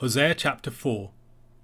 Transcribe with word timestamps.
Hosea 0.00 0.36
chapter 0.36 0.70
4 0.70 1.10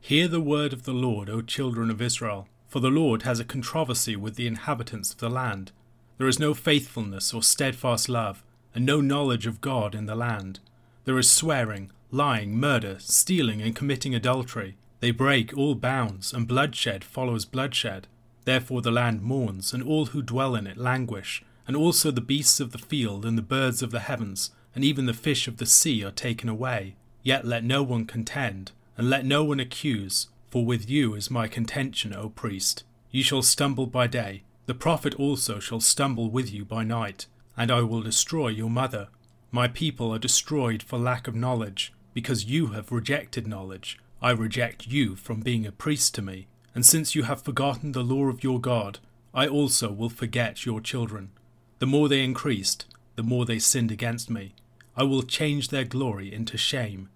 Hear 0.00 0.26
the 0.26 0.40
word 0.40 0.72
of 0.72 0.82
the 0.82 0.92
Lord, 0.92 1.30
O 1.30 1.40
children 1.40 1.88
of 1.88 2.02
Israel, 2.02 2.48
for 2.66 2.80
the 2.80 2.90
Lord 2.90 3.22
has 3.22 3.38
a 3.38 3.44
controversy 3.44 4.16
with 4.16 4.34
the 4.34 4.48
inhabitants 4.48 5.12
of 5.12 5.18
the 5.18 5.30
land. 5.30 5.70
There 6.18 6.26
is 6.26 6.40
no 6.40 6.52
faithfulness 6.52 7.32
or 7.32 7.44
steadfast 7.44 8.08
love, 8.08 8.42
and 8.74 8.84
no 8.84 9.00
knowledge 9.00 9.46
of 9.46 9.60
God 9.60 9.94
in 9.94 10.06
the 10.06 10.16
land. 10.16 10.58
There 11.04 11.16
is 11.16 11.30
swearing, 11.30 11.92
lying, 12.10 12.58
murder, 12.58 12.96
stealing, 12.98 13.62
and 13.62 13.76
committing 13.76 14.16
adultery. 14.16 14.74
They 14.98 15.12
break 15.12 15.56
all 15.56 15.76
bounds, 15.76 16.32
and 16.32 16.48
bloodshed 16.48 17.04
follows 17.04 17.44
bloodshed. 17.44 18.08
Therefore 18.44 18.82
the 18.82 18.90
land 18.90 19.22
mourns, 19.22 19.72
and 19.72 19.80
all 19.80 20.06
who 20.06 20.22
dwell 20.22 20.56
in 20.56 20.66
it 20.66 20.76
languish, 20.76 21.44
and 21.68 21.76
also 21.76 22.10
the 22.10 22.20
beasts 22.20 22.58
of 22.58 22.72
the 22.72 22.78
field, 22.78 23.24
and 23.24 23.38
the 23.38 23.42
birds 23.42 23.80
of 23.80 23.92
the 23.92 24.00
heavens, 24.00 24.50
and 24.74 24.84
even 24.84 25.06
the 25.06 25.14
fish 25.14 25.46
of 25.46 25.58
the 25.58 25.66
sea 25.66 26.02
are 26.02 26.10
taken 26.10 26.48
away. 26.48 26.96
Yet 27.24 27.46
let 27.46 27.64
no 27.64 27.82
one 27.82 28.04
contend, 28.04 28.72
and 28.98 29.08
let 29.08 29.24
no 29.24 29.42
one 29.44 29.58
accuse, 29.58 30.28
for 30.50 30.64
with 30.64 30.90
you 30.90 31.14
is 31.14 31.30
my 31.30 31.48
contention, 31.48 32.14
O 32.14 32.28
priest. 32.28 32.84
You 33.10 33.22
shall 33.22 33.40
stumble 33.40 33.86
by 33.86 34.06
day, 34.06 34.42
the 34.66 34.74
prophet 34.74 35.14
also 35.14 35.58
shall 35.58 35.80
stumble 35.80 36.28
with 36.28 36.52
you 36.52 36.66
by 36.66 36.84
night, 36.84 37.26
and 37.56 37.70
I 37.70 37.80
will 37.80 38.02
destroy 38.02 38.48
your 38.48 38.68
mother. 38.68 39.08
My 39.50 39.68
people 39.68 40.14
are 40.14 40.18
destroyed 40.18 40.82
for 40.82 40.98
lack 40.98 41.26
of 41.26 41.34
knowledge, 41.34 41.94
because 42.12 42.44
you 42.44 42.68
have 42.68 42.92
rejected 42.92 43.46
knowledge. 43.46 43.98
I 44.20 44.30
reject 44.32 44.86
you 44.86 45.16
from 45.16 45.40
being 45.40 45.66
a 45.66 45.72
priest 45.72 46.14
to 46.16 46.22
me, 46.22 46.46
and 46.74 46.84
since 46.84 47.14
you 47.14 47.22
have 47.22 47.42
forgotten 47.42 47.92
the 47.92 48.04
law 48.04 48.26
of 48.26 48.44
your 48.44 48.60
God, 48.60 48.98
I 49.32 49.48
also 49.48 49.90
will 49.90 50.10
forget 50.10 50.66
your 50.66 50.80
children. 50.82 51.30
The 51.78 51.86
more 51.86 52.10
they 52.10 52.22
increased, 52.22 52.84
the 53.16 53.22
more 53.22 53.46
they 53.46 53.58
sinned 53.58 53.90
against 53.90 54.28
me. 54.28 54.54
I 54.96 55.04
will 55.04 55.22
change 55.22 55.68
their 55.68 55.84
glory 55.84 56.32
into 56.32 56.56
shame 56.56 57.08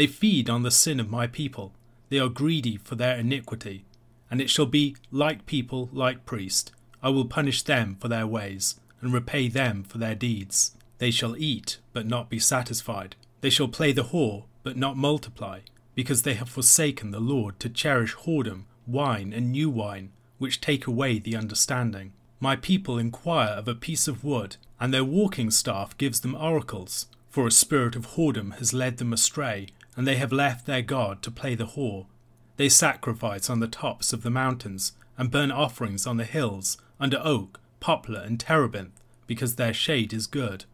they 0.00 0.06
feed 0.06 0.48
on 0.48 0.62
the 0.62 0.70
sin 0.70 0.98
of 0.98 1.10
my 1.10 1.26
people. 1.26 1.74
They 2.08 2.18
are 2.18 2.30
greedy 2.30 2.78
for 2.78 2.94
their 2.94 3.18
iniquity. 3.18 3.84
And 4.30 4.40
it 4.40 4.48
shall 4.48 4.64
be 4.64 4.96
like 5.10 5.44
people, 5.44 5.90
like 5.92 6.24
priest. 6.24 6.72
I 7.02 7.10
will 7.10 7.26
punish 7.26 7.62
them 7.62 7.98
for 8.00 8.08
their 8.08 8.26
ways, 8.26 8.80
and 9.02 9.12
repay 9.12 9.48
them 9.48 9.84
for 9.84 9.98
their 9.98 10.14
deeds. 10.14 10.74
They 10.96 11.10
shall 11.10 11.36
eat, 11.36 11.80
but 11.92 12.06
not 12.06 12.30
be 12.30 12.38
satisfied. 12.38 13.14
They 13.42 13.50
shall 13.50 13.68
play 13.68 13.92
the 13.92 14.04
whore, 14.04 14.44
but 14.62 14.78
not 14.78 14.96
multiply, 14.96 15.58
because 15.94 16.22
they 16.22 16.32
have 16.32 16.48
forsaken 16.48 17.10
the 17.10 17.20
Lord 17.20 17.60
to 17.60 17.68
cherish 17.68 18.14
whoredom, 18.14 18.62
wine, 18.86 19.34
and 19.34 19.52
new 19.52 19.68
wine, 19.68 20.12
which 20.38 20.62
take 20.62 20.86
away 20.86 21.18
the 21.18 21.36
understanding. 21.36 22.14
My 22.40 22.56
people 22.56 22.96
inquire 22.96 23.50
of 23.50 23.68
a 23.68 23.74
piece 23.74 24.08
of 24.08 24.24
wood, 24.24 24.56
and 24.80 24.94
their 24.94 25.04
walking 25.04 25.50
staff 25.50 25.94
gives 25.98 26.20
them 26.20 26.34
oracles, 26.34 27.04
for 27.28 27.46
a 27.46 27.50
spirit 27.50 27.94
of 27.96 28.12
whoredom 28.12 28.56
has 28.56 28.72
led 28.72 28.96
them 28.96 29.12
astray, 29.12 29.66
and 29.96 30.06
they 30.06 30.16
have 30.16 30.32
left 30.32 30.66
their 30.66 30.82
God 30.82 31.22
to 31.22 31.30
play 31.30 31.54
the 31.54 31.66
whore. 31.66 32.06
They 32.56 32.68
sacrifice 32.68 33.48
on 33.48 33.60
the 33.60 33.68
tops 33.68 34.12
of 34.12 34.22
the 34.22 34.30
mountains, 34.30 34.92
and 35.16 35.30
burn 35.30 35.50
offerings 35.50 36.06
on 36.06 36.16
the 36.16 36.24
hills, 36.24 36.78
under 36.98 37.20
oak, 37.22 37.60
poplar, 37.80 38.20
and 38.20 38.38
terebinth, 38.38 39.02
because 39.26 39.56
their 39.56 39.74
shade 39.74 40.12
is 40.12 40.26
good. 40.26 40.64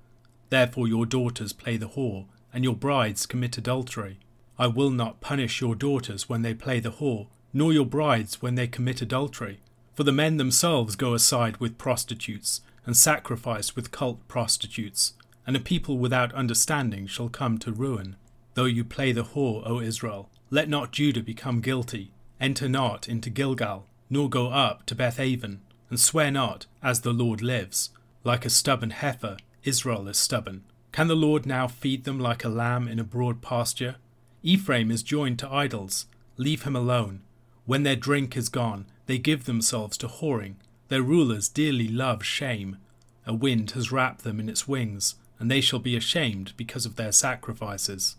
Therefore 0.50 0.88
your 0.88 1.06
daughters 1.06 1.52
play 1.52 1.76
the 1.76 1.88
whore, 1.88 2.26
and 2.52 2.64
your 2.64 2.76
brides 2.76 3.26
commit 3.26 3.58
adultery. 3.58 4.18
I 4.58 4.66
will 4.68 4.90
not 4.90 5.20
punish 5.20 5.60
your 5.60 5.74
daughters 5.74 6.28
when 6.28 6.42
they 6.42 6.54
play 6.54 6.80
the 6.80 6.92
whore, 6.92 7.26
nor 7.52 7.72
your 7.72 7.86
brides 7.86 8.40
when 8.40 8.54
they 8.54 8.66
commit 8.66 9.02
adultery. 9.02 9.60
For 9.94 10.04
the 10.04 10.12
men 10.12 10.36
themselves 10.36 10.96
go 10.96 11.14
aside 11.14 11.56
with 11.58 11.78
prostitutes, 11.78 12.60
and 12.84 12.96
sacrifice 12.96 13.74
with 13.74 13.90
cult 13.90 14.26
prostitutes, 14.28 15.14
and 15.46 15.56
a 15.56 15.60
people 15.60 15.98
without 15.98 16.32
understanding 16.34 17.06
shall 17.06 17.28
come 17.28 17.58
to 17.58 17.72
ruin. 17.72 18.16
Though 18.56 18.64
you 18.64 18.84
play 18.84 19.12
the 19.12 19.22
whore, 19.22 19.62
O 19.66 19.80
Israel, 19.80 20.30
let 20.48 20.66
not 20.66 20.90
Judah 20.90 21.22
become 21.22 21.60
guilty. 21.60 22.10
Enter 22.40 22.70
not 22.70 23.06
into 23.06 23.28
Gilgal, 23.28 23.86
nor 24.08 24.30
go 24.30 24.48
up 24.48 24.86
to 24.86 24.94
Bethaven, 24.94 25.58
and 25.90 26.00
swear 26.00 26.30
not, 26.30 26.64
as 26.82 27.02
the 27.02 27.12
Lord 27.12 27.42
lives. 27.42 27.90
Like 28.24 28.46
a 28.46 28.50
stubborn 28.50 28.90
heifer, 28.90 29.36
Israel 29.64 30.08
is 30.08 30.16
stubborn. 30.16 30.64
Can 30.90 31.06
the 31.06 31.14
Lord 31.14 31.44
now 31.44 31.68
feed 31.68 32.04
them 32.04 32.18
like 32.18 32.44
a 32.44 32.48
lamb 32.48 32.88
in 32.88 32.98
a 32.98 33.04
broad 33.04 33.42
pasture? 33.42 33.96
Ephraim 34.42 34.90
is 34.90 35.02
joined 35.02 35.38
to 35.40 35.52
idols. 35.52 36.06
Leave 36.38 36.62
him 36.62 36.74
alone. 36.74 37.20
When 37.66 37.82
their 37.82 37.94
drink 37.94 38.38
is 38.38 38.48
gone, 38.48 38.86
they 39.04 39.18
give 39.18 39.44
themselves 39.44 39.98
to 39.98 40.08
whoring. 40.08 40.54
Their 40.88 41.02
rulers 41.02 41.50
dearly 41.50 41.88
love 41.88 42.24
shame. 42.24 42.78
A 43.26 43.34
wind 43.34 43.72
has 43.72 43.92
wrapped 43.92 44.24
them 44.24 44.40
in 44.40 44.48
its 44.48 44.66
wings, 44.66 45.16
and 45.38 45.50
they 45.50 45.60
shall 45.60 45.78
be 45.78 45.94
ashamed 45.94 46.54
because 46.56 46.86
of 46.86 46.96
their 46.96 47.12
sacrifices. 47.12 48.16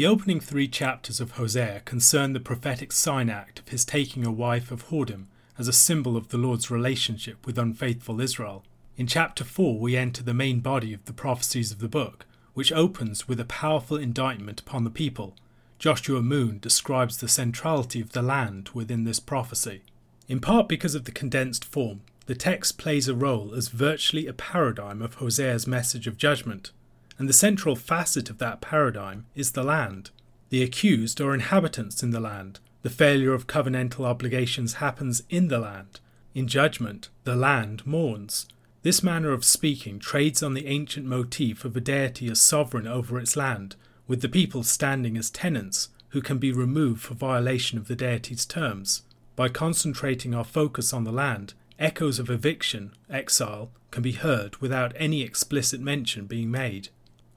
The 0.00 0.06
opening 0.06 0.40
three 0.40 0.66
chapters 0.66 1.20
of 1.20 1.32
Hosea 1.32 1.82
concern 1.84 2.32
the 2.32 2.40
prophetic 2.40 2.90
sign 2.90 3.28
act 3.28 3.58
of 3.58 3.68
his 3.68 3.84
taking 3.84 4.24
a 4.24 4.32
wife 4.32 4.70
of 4.70 4.88
whoredom 4.88 5.26
as 5.58 5.68
a 5.68 5.74
symbol 5.74 6.16
of 6.16 6.28
the 6.28 6.38
Lord's 6.38 6.70
relationship 6.70 7.44
with 7.44 7.58
unfaithful 7.58 8.18
Israel. 8.18 8.64
In 8.96 9.06
chapter 9.06 9.44
4, 9.44 9.78
we 9.78 9.98
enter 9.98 10.22
the 10.22 10.32
main 10.32 10.60
body 10.60 10.94
of 10.94 11.04
the 11.04 11.12
prophecies 11.12 11.70
of 11.70 11.80
the 11.80 11.86
book, 11.86 12.24
which 12.54 12.72
opens 12.72 13.28
with 13.28 13.38
a 13.40 13.44
powerful 13.44 13.98
indictment 13.98 14.62
upon 14.62 14.84
the 14.84 14.90
people. 14.90 15.36
Joshua 15.78 16.22
Moon 16.22 16.60
describes 16.60 17.18
the 17.18 17.28
centrality 17.28 18.00
of 18.00 18.12
the 18.12 18.22
land 18.22 18.70
within 18.72 19.04
this 19.04 19.20
prophecy. 19.20 19.82
In 20.28 20.40
part 20.40 20.66
because 20.66 20.94
of 20.94 21.04
the 21.04 21.12
condensed 21.12 21.62
form, 21.62 22.00
the 22.24 22.34
text 22.34 22.78
plays 22.78 23.06
a 23.06 23.14
role 23.14 23.52
as 23.54 23.68
virtually 23.68 24.26
a 24.26 24.32
paradigm 24.32 25.02
of 25.02 25.16
Hosea's 25.16 25.66
message 25.66 26.06
of 26.06 26.16
judgment 26.16 26.70
and 27.20 27.28
the 27.28 27.34
central 27.34 27.76
facet 27.76 28.30
of 28.30 28.38
that 28.38 28.62
paradigm 28.62 29.26
is 29.34 29.52
the 29.52 29.62
land. 29.62 30.10
The 30.48 30.62
accused 30.62 31.20
are 31.20 31.34
inhabitants 31.34 32.02
in 32.02 32.12
the 32.12 32.18
land. 32.18 32.60
The 32.80 32.88
failure 32.88 33.34
of 33.34 33.46
covenantal 33.46 34.06
obligations 34.06 34.74
happens 34.74 35.22
in 35.28 35.48
the 35.48 35.58
land. 35.58 36.00
In 36.34 36.48
judgment, 36.48 37.10
the 37.24 37.36
land 37.36 37.86
mourns. 37.86 38.46
This 38.82 39.02
manner 39.02 39.32
of 39.32 39.44
speaking 39.44 39.98
trades 39.98 40.42
on 40.42 40.54
the 40.54 40.66
ancient 40.66 41.04
motif 41.04 41.66
of 41.66 41.76
a 41.76 41.80
deity 41.80 42.30
as 42.30 42.40
sovereign 42.40 42.86
over 42.86 43.18
its 43.18 43.36
land, 43.36 43.76
with 44.08 44.22
the 44.22 44.28
people 44.28 44.62
standing 44.62 45.18
as 45.18 45.28
tenants 45.28 45.90
who 46.08 46.22
can 46.22 46.38
be 46.38 46.52
removed 46.52 47.02
for 47.02 47.12
violation 47.12 47.76
of 47.76 47.86
the 47.86 47.96
deity's 47.96 48.46
terms. 48.46 49.02
By 49.36 49.50
concentrating 49.50 50.34
our 50.34 50.44
focus 50.44 50.94
on 50.94 51.04
the 51.04 51.12
land, 51.12 51.52
echoes 51.78 52.18
of 52.18 52.30
eviction, 52.30 52.94
exile, 53.10 53.70
can 53.90 54.02
be 54.02 54.12
heard 54.12 54.56
without 54.56 54.94
any 54.96 55.20
explicit 55.20 55.82
mention 55.82 56.24
being 56.24 56.50
made. 56.50 56.88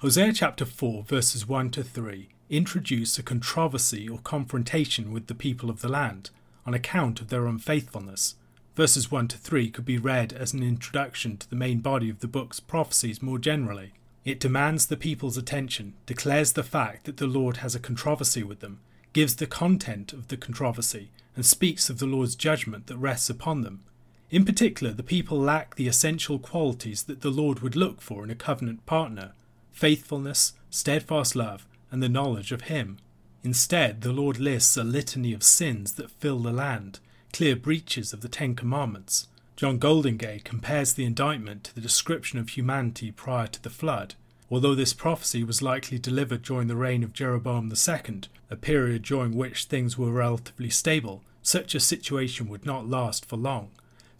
Hosea 0.03 0.33
chapter 0.33 0.65
4, 0.65 1.03
verses 1.03 1.47
1 1.47 1.69
to 1.69 1.81
3 1.81 2.27
introduce 2.49 3.17
a 3.17 3.23
controversy 3.23 4.09
or 4.09 4.17
confrontation 4.17 5.13
with 5.13 5.27
the 5.27 5.33
people 5.33 5.69
of 5.69 5.79
the 5.79 5.87
land 5.87 6.29
on 6.65 6.73
account 6.73 7.21
of 7.21 7.29
their 7.29 7.47
unfaithfulness. 7.47 8.35
Verses 8.75 9.09
1 9.09 9.29
to 9.29 9.37
3 9.37 9.69
could 9.69 9.85
be 9.85 9.97
read 9.97 10.33
as 10.33 10.51
an 10.51 10.61
introduction 10.61 11.37
to 11.37 11.49
the 11.49 11.55
main 11.55 11.79
body 11.79 12.09
of 12.09 12.19
the 12.19 12.27
book's 12.27 12.59
prophecies 12.59 13.21
more 13.21 13.39
generally. 13.39 13.93
It 14.25 14.41
demands 14.41 14.87
the 14.87 14.97
people's 14.97 15.37
attention, 15.37 15.93
declares 16.05 16.51
the 16.51 16.63
fact 16.63 17.05
that 17.05 17.15
the 17.15 17.25
Lord 17.25 17.57
has 17.57 17.73
a 17.73 17.79
controversy 17.79 18.43
with 18.43 18.59
them, 18.59 18.81
gives 19.13 19.37
the 19.37 19.47
content 19.47 20.11
of 20.11 20.27
the 20.27 20.35
controversy, 20.35 21.11
and 21.33 21.45
speaks 21.45 21.89
of 21.89 21.99
the 21.99 22.07
Lord's 22.07 22.35
judgment 22.35 22.87
that 22.87 22.97
rests 22.97 23.29
upon 23.29 23.61
them. 23.61 23.85
In 24.29 24.43
particular, 24.43 24.91
the 24.91 25.01
people 25.01 25.39
lack 25.39 25.75
the 25.75 25.87
essential 25.87 26.39
qualities 26.39 27.03
that 27.03 27.21
the 27.21 27.31
Lord 27.31 27.61
would 27.61 27.77
look 27.77 28.01
for 28.01 28.25
in 28.25 28.29
a 28.29 28.35
covenant 28.35 28.85
partner 28.85 29.31
faithfulness, 29.73 30.53
steadfast 30.69 31.35
love, 31.35 31.67
and 31.91 32.01
the 32.01 32.07
knowledge 32.07 32.53
of 32.53 32.61
Him. 32.61 32.99
Instead, 33.43 34.01
the 34.01 34.13
Lord 34.13 34.39
lists 34.39 34.77
a 34.77 34.83
litany 34.85 35.33
of 35.33 35.43
sins 35.43 35.93
that 35.95 36.11
fill 36.11 36.39
the 36.39 36.53
land, 36.53 36.99
clear 37.33 37.57
breaches 37.57 38.13
of 38.13 38.21
the 38.21 38.29
Ten 38.29 38.55
Commandments. 38.55 39.27
John 39.57 39.77
Goldingay 39.77 40.43
compares 40.43 40.93
the 40.93 41.03
indictment 41.03 41.65
to 41.65 41.75
the 41.75 41.81
description 41.81 42.39
of 42.39 42.49
humanity 42.49 43.11
prior 43.11 43.47
to 43.47 43.61
the 43.61 43.69
flood. 43.69 44.15
Although 44.49 44.75
this 44.75 44.93
prophecy 44.93 45.43
was 45.43 45.61
likely 45.61 45.99
delivered 45.99 46.43
during 46.43 46.67
the 46.67 46.75
reign 46.75 47.03
of 47.03 47.13
Jeroboam 47.13 47.71
II, 47.71 48.21
a 48.49 48.55
period 48.55 49.01
during 49.01 49.35
which 49.35 49.65
things 49.65 49.97
were 49.97 50.11
relatively 50.11 50.69
stable, 50.69 51.23
such 51.41 51.75
a 51.75 51.79
situation 51.79 52.47
would 52.47 52.65
not 52.65 52.87
last 52.87 53.25
for 53.25 53.35
long. 53.35 53.71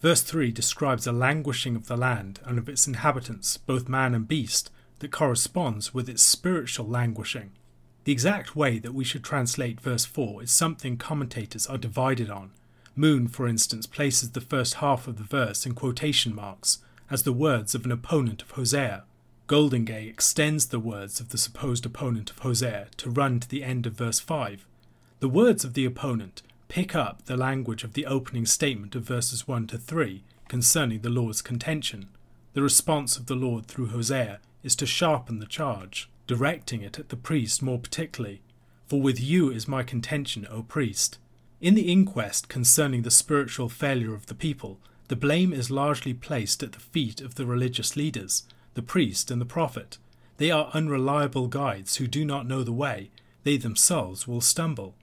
Verse 0.02 0.22
3 0.22 0.52
describes 0.52 1.08
a 1.08 1.12
languishing 1.12 1.76
of 1.76 1.88
the 1.88 1.96
land 1.96 2.42
and 2.44 2.58
of 2.58 2.68
its 2.68 2.88
inhabitants, 2.88 3.58
both 3.58 3.88
man 3.88 4.14
and 4.14 4.28
beast, 4.28 4.70
that 5.04 5.12
corresponds 5.12 5.94
with 5.94 6.10
its 6.10 6.24
spiritual 6.24 6.88
languishing. 6.88 7.52
The 8.06 8.12
exact 8.12 8.56
way 8.56 8.80
that 8.80 8.94
we 8.94 9.04
should 9.04 9.24
translate 9.24 9.80
verse 9.80 10.06
4 10.06 10.44
is 10.44 10.52
something 10.52 10.98
commentators 10.98 11.68
are 11.68 11.78
divided 11.78 12.30
on. 12.30 12.52
Moon, 12.96 13.28
for 13.28 13.48
instance, 13.48 13.86
places 13.86 14.32
the 14.32 14.42
first 14.42 14.76
half 14.76 15.08
of 15.08 15.18
the 15.18 15.24
verse 15.24 15.66
in 15.66 15.74
quotation 15.74 16.34
marks 16.34 16.80
as 17.10 17.24
the 17.24 17.34
words 17.34 17.76
of 17.76 17.86
an 17.86 17.92
opponent 17.92 18.42
of 18.42 18.52
Hosea. 18.52 19.04
Goldingay 19.48 20.08
extends 20.08 20.68
the 20.68 20.80
words 20.80 21.20
of 21.20 21.30
the 21.30 21.38
supposed 21.38 21.86
opponent 21.86 22.32
of 22.32 22.40
Hosea 22.40 22.88
to 22.98 23.10
run 23.10 23.40
to 23.40 23.50
the 23.50 23.64
end 23.64 23.86
of 23.86 23.94
verse 23.94 24.20
5. 24.20 24.66
The 25.20 25.30
words 25.30 25.64
of 25.64 25.74
the 25.74 25.86
opponent 25.86 26.42
pick 26.70 26.96
up 26.96 27.26
the 27.26 27.38
language 27.38 27.84
of 27.84 27.94
the 27.94 28.06
opening 28.06 28.46
statement 28.46 28.96
of 28.96 29.04
verses 29.04 29.48
1 29.48 29.68
to 29.68 29.78
3 29.78 30.24
concerning 30.48 31.02
the 31.02 31.10
Lord's 31.10 31.42
contention. 31.42 32.08
The 32.54 32.62
response 32.62 33.18
of 33.18 33.26
the 33.26 33.36
Lord 33.36 33.66
through 33.66 33.88
Hosea 33.88 34.40
is 34.64 34.76
to 34.78 34.86
sharpen 34.86 35.40
the 35.40 35.46
charge. 35.46 36.10
directing 36.26 36.82
it 36.82 36.98
at 37.00 37.10
the 37.10 37.18
priest 37.18 37.62
more 37.62 37.78
particularly. 37.78 38.42
For 38.88 39.02
with 39.02 39.20
you 39.20 39.50
is 39.50 39.68
my 39.68 39.84
contention, 39.84 40.48
O 40.50 40.64
priest. 40.64 41.18
In 41.60 41.76
the 41.76 41.92
inquest 41.92 42.48
concerning 42.50 43.02
the 43.02 43.12
spiritual 43.12 43.70
failure 43.70 44.14
of 44.14 44.28
the 44.28 44.36
people, 44.36 44.80
the 45.10 45.16
blame 45.16 45.54
is 45.54 45.70
largely 45.70 46.14
placed 46.14 46.64
at 46.64 46.72
the 46.72 46.80
feet 46.80 47.22
of 47.22 47.36
the 47.36 47.46
religious 47.46 47.96
leaders, 47.96 48.44
the 48.74 48.82
priest 48.82 49.30
and 49.30 49.42
the 49.42 49.46
prophet. 49.46 49.98
They 50.38 50.50
are 50.50 50.72
unreliable 50.74 51.48
guides 51.48 51.98
who 51.98 52.08
do 52.08 52.26
not 52.26 52.48
know 52.48 52.64
the 52.64 52.72
way, 52.72 53.12
they 53.44 53.58
themselves 53.58 54.28
will 54.28 54.42
stumble. 54.42 54.96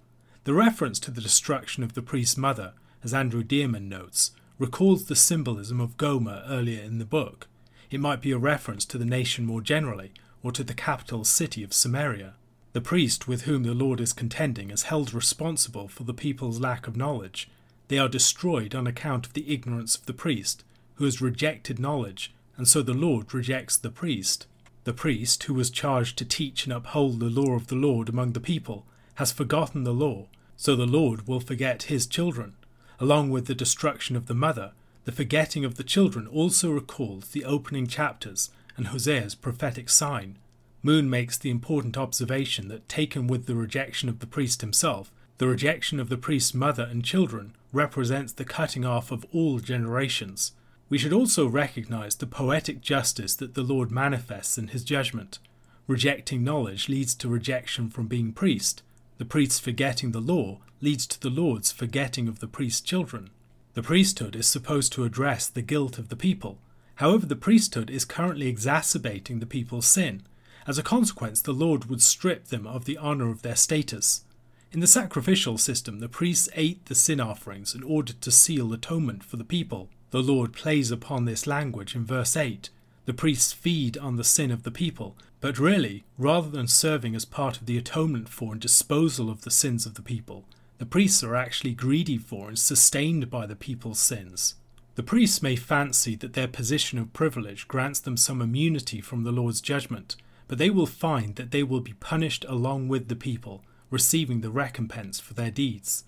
The 0.44 0.54
reference 0.54 0.98
to 1.00 1.10
the 1.10 1.20
destruction 1.20 1.82
of 1.82 1.92
the 1.92 2.02
priest's 2.02 2.36
mother, 2.36 2.72
as 3.04 3.14
Andrew 3.14 3.44
Dearman 3.44 3.88
notes, 3.88 4.32
recalls 4.58 5.04
the 5.04 5.16
symbolism 5.16 5.80
of 5.80 5.96
Gomer 5.96 6.42
earlier 6.48 6.82
in 6.82 6.98
the 6.98 7.04
book. 7.04 7.46
It 7.90 8.00
might 8.00 8.20
be 8.20 8.30
a 8.30 8.38
reference 8.38 8.84
to 8.86 8.98
the 8.98 9.04
nation 9.04 9.44
more 9.44 9.60
generally, 9.60 10.12
or 10.42 10.52
to 10.52 10.62
the 10.62 10.74
capital 10.74 11.24
city 11.24 11.62
of 11.64 11.74
Samaria. 11.74 12.34
The 12.72 12.80
priest 12.80 13.26
with 13.26 13.42
whom 13.42 13.64
the 13.64 13.74
Lord 13.74 14.00
is 14.00 14.12
contending 14.12 14.70
is 14.70 14.84
held 14.84 15.12
responsible 15.12 15.88
for 15.88 16.04
the 16.04 16.14
people's 16.14 16.60
lack 16.60 16.86
of 16.86 16.96
knowledge. 16.96 17.48
They 17.88 17.98
are 17.98 18.08
destroyed 18.08 18.76
on 18.76 18.86
account 18.86 19.26
of 19.26 19.32
the 19.32 19.52
ignorance 19.52 19.96
of 19.96 20.06
the 20.06 20.12
priest, 20.12 20.62
who 20.94 21.04
has 21.04 21.20
rejected 21.20 21.80
knowledge, 21.80 22.32
and 22.56 22.68
so 22.68 22.80
the 22.80 22.94
Lord 22.94 23.34
rejects 23.34 23.76
the 23.76 23.90
priest. 23.90 24.46
The 24.84 24.92
priest, 24.92 25.42
who 25.44 25.54
was 25.54 25.68
charged 25.68 26.16
to 26.18 26.24
teach 26.24 26.64
and 26.64 26.72
uphold 26.72 27.18
the 27.18 27.28
law 27.28 27.54
of 27.54 27.66
the 27.66 27.74
Lord 27.74 28.08
among 28.08 28.32
the 28.32 28.40
people, 28.40 28.86
has 29.16 29.32
forgotten 29.32 29.82
the 29.82 29.92
law, 29.92 30.28
so 30.56 30.76
the 30.76 30.86
Lord 30.86 31.26
will 31.26 31.40
forget 31.40 31.84
his 31.84 32.06
children. 32.06 32.54
Along 33.00 33.30
with 33.30 33.46
the 33.46 33.54
destruction 33.54 34.14
of 34.14 34.26
the 34.26 34.34
mother, 34.34 34.72
the 35.10 35.16
forgetting 35.16 35.64
of 35.64 35.74
the 35.74 35.82
children 35.82 36.28
also 36.28 36.70
recalls 36.70 37.30
the 37.30 37.44
opening 37.44 37.88
chapters 37.88 38.48
and 38.76 38.86
Hosea's 38.86 39.34
prophetic 39.34 39.90
sign. 39.90 40.38
Moon 40.84 41.10
makes 41.10 41.36
the 41.36 41.50
important 41.50 41.96
observation 41.98 42.68
that, 42.68 42.88
taken 42.88 43.26
with 43.26 43.46
the 43.46 43.56
rejection 43.56 44.08
of 44.08 44.20
the 44.20 44.26
priest 44.28 44.60
himself, 44.60 45.10
the 45.38 45.48
rejection 45.48 45.98
of 45.98 46.10
the 46.10 46.16
priest's 46.16 46.54
mother 46.54 46.84
and 46.88 47.04
children 47.04 47.56
represents 47.72 48.32
the 48.32 48.44
cutting 48.44 48.84
off 48.84 49.10
of 49.10 49.26
all 49.32 49.58
generations. 49.58 50.52
We 50.88 50.96
should 50.96 51.12
also 51.12 51.48
recognize 51.48 52.14
the 52.14 52.28
poetic 52.28 52.80
justice 52.80 53.34
that 53.34 53.54
the 53.54 53.64
Lord 53.64 53.90
manifests 53.90 54.58
in 54.58 54.68
his 54.68 54.84
judgment. 54.84 55.40
Rejecting 55.88 56.44
knowledge 56.44 56.88
leads 56.88 57.16
to 57.16 57.28
rejection 57.28 57.90
from 57.90 58.06
being 58.06 58.32
priest. 58.32 58.84
The 59.18 59.24
priest's 59.24 59.58
forgetting 59.58 60.12
the 60.12 60.20
law 60.20 60.60
leads 60.80 61.04
to 61.08 61.20
the 61.20 61.30
Lord's 61.30 61.72
forgetting 61.72 62.28
of 62.28 62.38
the 62.38 62.46
priest's 62.46 62.80
children. 62.80 63.30
The 63.74 63.82
priesthood 63.82 64.34
is 64.34 64.48
supposed 64.48 64.92
to 64.94 65.04
address 65.04 65.48
the 65.48 65.62
guilt 65.62 65.98
of 65.98 66.08
the 66.08 66.16
people. 66.16 66.58
However, 66.96 67.24
the 67.24 67.36
priesthood 67.36 67.88
is 67.88 68.04
currently 68.04 68.48
exacerbating 68.48 69.38
the 69.38 69.46
people's 69.46 69.86
sin. 69.86 70.22
As 70.66 70.76
a 70.76 70.82
consequence, 70.82 71.40
the 71.40 71.52
Lord 71.52 71.86
would 71.86 72.02
strip 72.02 72.46
them 72.48 72.66
of 72.66 72.84
the 72.84 72.98
honour 72.98 73.30
of 73.30 73.42
their 73.42 73.56
status. 73.56 74.24
In 74.72 74.80
the 74.80 74.86
sacrificial 74.86 75.56
system, 75.56 76.00
the 76.00 76.08
priests 76.08 76.48
ate 76.54 76.84
the 76.86 76.94
sin 76.94 77.20
offerings 77.20 77.74
in 77.74 77.82
order 77.82 78.12
to 78.12 78.30
seal 78.30 78.72
atonement 78.72 79.24
for 79.24 79.36
the 79.36 79.44
people. 79.44 79.88
The 80.10 80.22
Lord 80.22 80.52
plays 80.52 80.90
upon 80.90 81.24
this 81.24 81.46
language 81.46 81.94
in 81.94 82.04
verse 82.04 82.36
8. 82.36 82.70
The 83.06 83.14
priests 83.14 83.52
feed 83.52 83.96
on 83.98 84.16
the 84.16 84.24
sin 84.24 84.50
of 84.50 84.64
the 84.64 84.70
people, 84.70 85.16
but 85.40 85.58
really, 85.58 86.04
rather 86.18 86.50
than 86.50 86.68
serving 86.68 87.16
as 87.16 87.24
part 87.24 87.56
of 87.56 87.66
the 87.66 87.78
atonement 87.78 88.28
for 88.28 88.52
and 88.52 88.60
disposal 88.60 89.30
of 89.30 89.42
the 89.42 89.50
sins 89.50 89.86
of 89.86 89.94
the 89.94 90.02
people, 90.02 90.44
the 90.80 90.86
priests 90.86 91.22
are 91.22 91.36
actually 91.36 91.74
greedy 91.74 92.16
for 92.16 92.48
and 92.48 92.58
sustained 92.58 93.28
by 93.28 93.44
the 93.44 93.54
people's 93.54 93.98
sins. 93.98 94.54
The 94.94 95.02
priests 95.02 95.42
may 95.42 95.54
fancy 95.54 96.16
that 96.16 96.32
their 96.32 96.48
position 96.48 96.98
of 96.98 97.12
privilege 97.12 97.68
grants 97.68 98.00
them 98.00 98.16
some 98.16 98.40
immunity 98.40 99.02
from 99.02 99.22
the 99.22 99.30
Lord's 99.30 99.60
judgment, 99.60 100.16
but 100.48 100.56
they 100.56 100.70
will 100.70 100.86
find 100.86 101.36
that 101.36 101.50
they 101.50 101.62
will 101.62 101.82
be 101.82 101.92
punished 101.92 102.46
along 102.48 102.88
with 102.88 103.08
the 103.08 103.14
people, 103.14 103.62
receiving 103.90 104.40
the 104.40 104.50
recompense 104.50 105.20
for 105.20 105.34
their 105.34 105.50
deeds. 105.50 106.04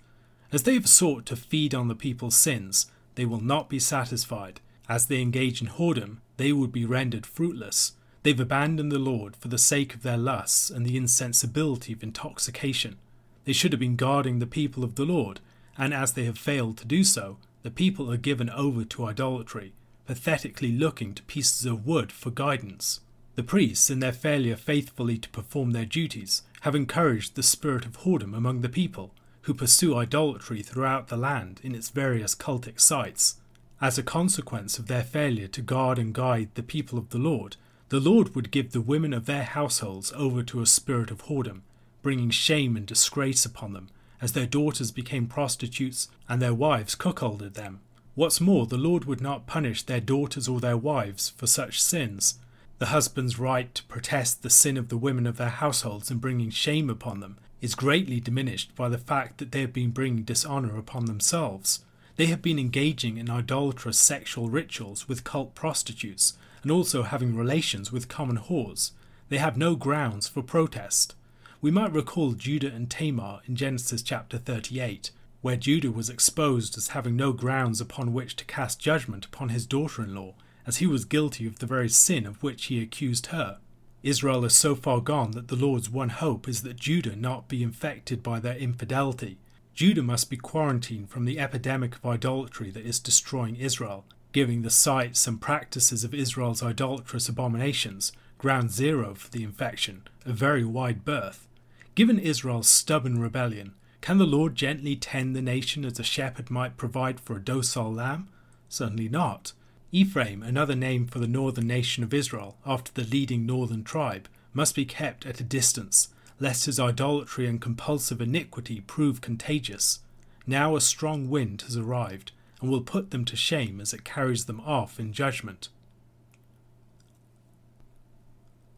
As 0.51 0.63
they 0.63 0.73
have 0.73 0.89
sought 0.89 1.27
to 1.27 1.35
feed 1.35 1.75
on 1.75 1.87
the 1.87 1.93
people's 1.93 2.35
sins, 2.35 2.87
they 3.13 3.25
will 3.25 3.41
not 3.41 3.69
be 3.69 3.77
satisfied. 3.77 4.59
As 4.89 5.05
they 5.05 5.21
engage 5.21 5.61
in 5.61 5.67
whoredom, 5.67 6.17
they 6.37 6.51
would 6.51 6.71
be 6.71 6.83
rendered 6.83 7.27
fruitless. 7.27 7.91
They've 8.23 8.39
abandoned 8.39 8.91
the 8.91 8.97
Lord 8.97 9.35
for 9.35 9.49
the 9.49 9.59
sake 9.59 9.93
of 9.93 10.01
their 10.01 10.17
lusts 10.17 10.71
and 10.71 10.83
the 10.83 10.97
insensibility 10.97 11.93
of 11.93 12.01
intoxication. 12.01 12.97
They 13.45 13.53
should 13.53 13.73
have 13.73 13.79
been 13.79 13.95
guarding 13.95 14.39
the 14.39 14.47
people 14.47 14.83
of 14.83 14.95
the 14.95 15.05
Lord, 15.05 15.39
and 15.77 15.93
as 15.93 16.13
they 16.13 16.25
have 16.25 16.37
failed 16.37 16.77
to 16.77 16.85
do 16.85 17.03
so, 17.03 17.37
the 17.63 17.71
people 17.71 18.11
are 18.11 18.17
given 18.17 18.49
over 18.49 18.83
to 18.85 19.05
idolatry, 19.05 19.73
pathetically 20.05 20.71
looking 20.71 21.13
to 21.13 21.23
pieces 21.23 21.65
of 21.65 21.85
wood 21.85 22.11
for 22.11 22.29
guidance. 22.29 22.99
The 23.35 23.43
priests, 23.43 23.89
in 23.89 23.99
their 23.99 24.11
failure 24.11 24.55
faithfully 24.55 25.17
to 25.17 25.29
perform 25.29 25.71
their 25.71 25.85
duties, 25.85 26.43
have 26.61 26.75
encouraged 26.75 27.35
the 27.35 27.43
spirit 27.43 27.85
of 27.85 27.97
whoredom 27.99 28.35
among 28.35 28.61
the 28.61 28.69
people, 28.69 29.13
who 29.41 29.53
pursue 29.53 29.95
idolatry 29.97 30.61
throughout 30.61 31.07
the 31.07 31.17
land 31.17 31.59
in 31.63 31.75
its 31.75 31.89
various 31.89 32.35
cultic 32.35 32.79
sites. 32.79 33.35
As 33.81 33.97
a 33.97 34.03
consequence 34.03 34.79
of 34.79 34.87
their 34.87 35.03
failure 35.03 35.47
to 35.47 35.61
guard 35.61 35.99
and 35.99 36.13
guide 36.13 36.49
the 36.53 36.63
people 36.63 36.97
of 36.97 37.09
the 37.09 37.17
Lord, 37.17 37.57
the 37.89 37.99
Lord 37.99 38.35
would 38.35 38.51
give 38.51 38.71
the 38.71 38.81
women 38.81 39.13
of 39.13 39.25
their 39.25 39.43
households 39.43 40.13
over 40.15 40.43
to 40.43 40.61
a 40.61 40.65
spirit 40.65 41.11
of 41.11 41.23
whoredom, 41.23 41.61
bringing 42.03 42.29
shame 42.29 42.77
and 42.77 42.85
disgrace 42.85 43.45
upon 43.45 43.73
them, 43.73 43.89
as 44.21 44.33
their 44.33 44.45
daughters 44.45 44.91
became 44.91 45.25
prostitutes 45.25 46.07
and 46.29 46.39
their 46.39 46.53
wives 46.53 46.93
cuckolded 46.93 47.55
them. 47.55 47.79
What's 48.13 48.39
more, 48.39 48.67
the 48.67 48.77
Lord 48.77 49.05
would 49.05 49.21
not 49.21 49.47
punish 49.47 49.81
their 49.81 49.99
daughters 49.99 50.47
or 50.47 50.59
their 50.59 50.77
wives 50.77 51.29
for 51.31 51.47
such 51.47 51.81
sins. 51.81 52.35
The 52.77 52.87
husband's 52.87 53.39
right 53.39 53.73
to 53.73 53.83
protest 53.85 54.43
the 54.43 54.51
sin 54.51 54.77
of 54.77 54.89
the 54.89 54.97
women 54.97 55.25
of 55.25 55.37
their 55.37 55.49
households 55.49 56.11
and 56.11 56.21
bringing 56.21 56.51
shame 56.51 56.91
upon 56.91 57.21
them 57.21 57.39
is 57.59 57.73
greatly 57.75 58.19
diminished 58.19 58.75
by 58.75 58.89
the 58.89 58.97
fact 58.97 59.39
that 59.39 59.51
they 59.51 59.61
have 59.61 59.73
been 59.73 59.89
bringing 59.89 60.23
dishonour 60.23 60.77
upon 60.77 61.05
themselves. 61.05 61.83
They 62.17 62.27
have 62.27 62.41
been 62.41 62.59
engaging 62.59 63.17
in 63.17 63.29
idolatrous 63.29 63.97
sexual 63.97 64.49
rituals 64.49 65.07
with 65.07 65.23
cult 65.23 65.55
prostitutes 65.55 66.37
and 66.61 66.71
also 66.71 67.03
having 67.03 67.35
relations 67.35 67.91
with 67.91 68.09
common 68.09 68.37
whores. 68.37 68.91
They 69.29 69.37
have 69.37 69.57
no 69.57 69.75
grounds 69.75 70.27
for 70.27 70.43
protest. 70.43 71.15
We 71.63 71.71
might 71.71 71.93
recall 71.93 72.33
Judah 72.33 72.73
and 72.73 72.91
Tamar 72.91 73.39
in 73.47 73.55
Genesis 73.55 74.01
chapter 74.01 74.37
38, 74.37 75.11
where 75.39 75.55
Judah 75.55 75.91
was 75.91 76.09
exposed 76.09 76.77
as 76.77 76.89
having 76.89 77.15
no 77.15 77.31
grounds 77.31 77.79
upon 77.79 78.11
which 78.11 78.35
to 78.35 78.43
cast 78.43 78.81
judgment 78.81 79.23
upon 79.27 79.47
his 79.47 79.65
daughter 79.65 80.03
in 80.03 80.13
law, 80.13 80.33
as 80.67 80.77
he 80.77 80.87
was 80.87 81.05
guilty 81.05 81.47
of 81.47 81.59
the 81.59 81.65
very 81.65 81.87
sin 81.87 82.25
of 82.25 82.43
which 82.43 82.65
he 82.65 82.83
accused 82.83 83.27
her. 83.27 83.59
Israel 84.03 84.43
is 84.43 84.53
so 84.53 84.75
far 84.75 84.99
gone 84.99 85.31
that 85.31 85.47
the 85.47 85.55
Lord's 85.55 85.89
one 85.89 86.09
hope 86.09 86.49
is 86.49 86.63
that 86.63 86.75
Judah 86.75 87.15
not 87.15 87.47
be 87.47 87.63
infected 87.63 88.21
by 88.21 88.41
their 88.41 88.57
infidelity. 88.57 89.37
Judah 89.73 90.03
must 90.03 90.29
be 90.29 90.35
quarantined 90.35 91.11
from 91.11 91.23
the 91.23 91.39
epidemic 91.39 91.95
of 91.95 92.05
idolatry 92.05 92.71
that 92.71 92.85
is 92.85 92.99
destroying 92.99 93.55
Israel, 93.55 94.03
giving 94.33 94.63
the 94.63 94.69
sites 94.69 95.25
and 95.27 95.39
practices 95.39 96.03
of 96.03 96.13
Israel's 96.13 96.61
idolatrous 96.61 97.29
abominations 97.29 98.11
ground 98.37 98.69
zero 98.69 99.15
for 99.15 99.31
the 99.31 99.43
infection, 99.43 100.01
a 100.25 100.33
very 100.33 100.65
wide 100.65 101.05
berth. 101.05 101.47
Given 101.95 102.17
Israel's 102.17 102.67
stubborn 102.67 103.21
rebellion, 103.21 103.75
can 104.01 104.17
the 104.17 104.25
Lord 104.25 104.55
gently 104.55 104.95
tend 104.95 105.35
the 105.35 105.41
nation 105.41 105.85
as 105.85 105.99
a 105.99 106.03
shepherd 106.03 106.49
might 106.49 106.75
provide 106.75 107.19
for 107.19 107.35
a 107.37 107.41
docile 107.41 107.93
lamb? 107.93 108.29
Certainly 108.67 109.09
not. 109.09 109.53
Ephraim, 109.91 110.41
another 110.41 110.75
name 110.75 111.05
for 111.05 111.19
the 111.19 111.27
northern 111.27 111.67
nation 111.67 112.03
of 112.03 112.13
Israel 112.13 112.57
after 112.65 112.91
the 112.91 113.07
leading 113.07 113.45
northern 113.45 113.83
tribe, 113.83 114.27
must 114.53 114.73
be 114.73 114.85
kept 114.85 115.25
at 115.27 115.39
a 115.39 115.43
distance, 115.43 116.09
lest 116.39 116.65
his 116.65 116.79
idolatry 116.79 117.47
and 117.47 117.61
compulsive 117.61 118.19
iniquity 118.19 118.81
prove 118.81 119.21
contagious. 119.21 119.99
Now 120.47 120.75
a 120.75 120.81
strong 120.81 121.29
wind 121.29 121.61
has 121.61 121.77
arrived, 121.77 122.31
and 122.59 122.71
will 122.71 122.81
put 122.81 123.11
them 123.11 123.23
to 123.25 123.35
shame 123.35 123.79
as 123.79 123.93
it 123.93 124.03
carries 124.03 124.45
them 124.45 124.59
off 124.61 124.99
in 124.99 125.13
judgment. 125.13 125.69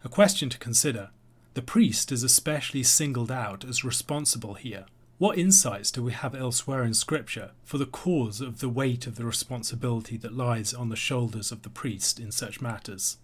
A 0.04 0.10
question 0.10 0.50
to 0.50 0.58
consider 0.58 1.12
the 1.56 1.62
priest 1.62 2.12
is 2.12 2.22
especially 2.22 2.84
singled 2.84 3.32
out 3.32 3.64
as 3.64 3.86
responsible 3.86 4.56
here. 4.56 4.86
What 5.18 5.38
insights 5.38 5.90
do 5.90 6.04
we 6.04 6.12
have 6.12 6.36
elsewhere 6.36 6.84
in 6.84 6.94
Scripture 6.94 7.52
for 7.64 7.78
the 7.78 7.86
cause 7.86 8.42
of 8.42 8.60
the 8.60 8.68
weight 8.68 9.08
of 9.08 9.16
the 9.16 9.26
responsibility 9.26 10.18
that 10.18 10.36
lies 10.36 10.74
on 10.74 10.90
the 10.90 10.98
shoulders 10.98 11.54
of 11.54 11.62
the 11.62 11.70
priest 11.70 12.20
in 12.20 12.34
such 12.34 12.60
matters? 12.60 13.18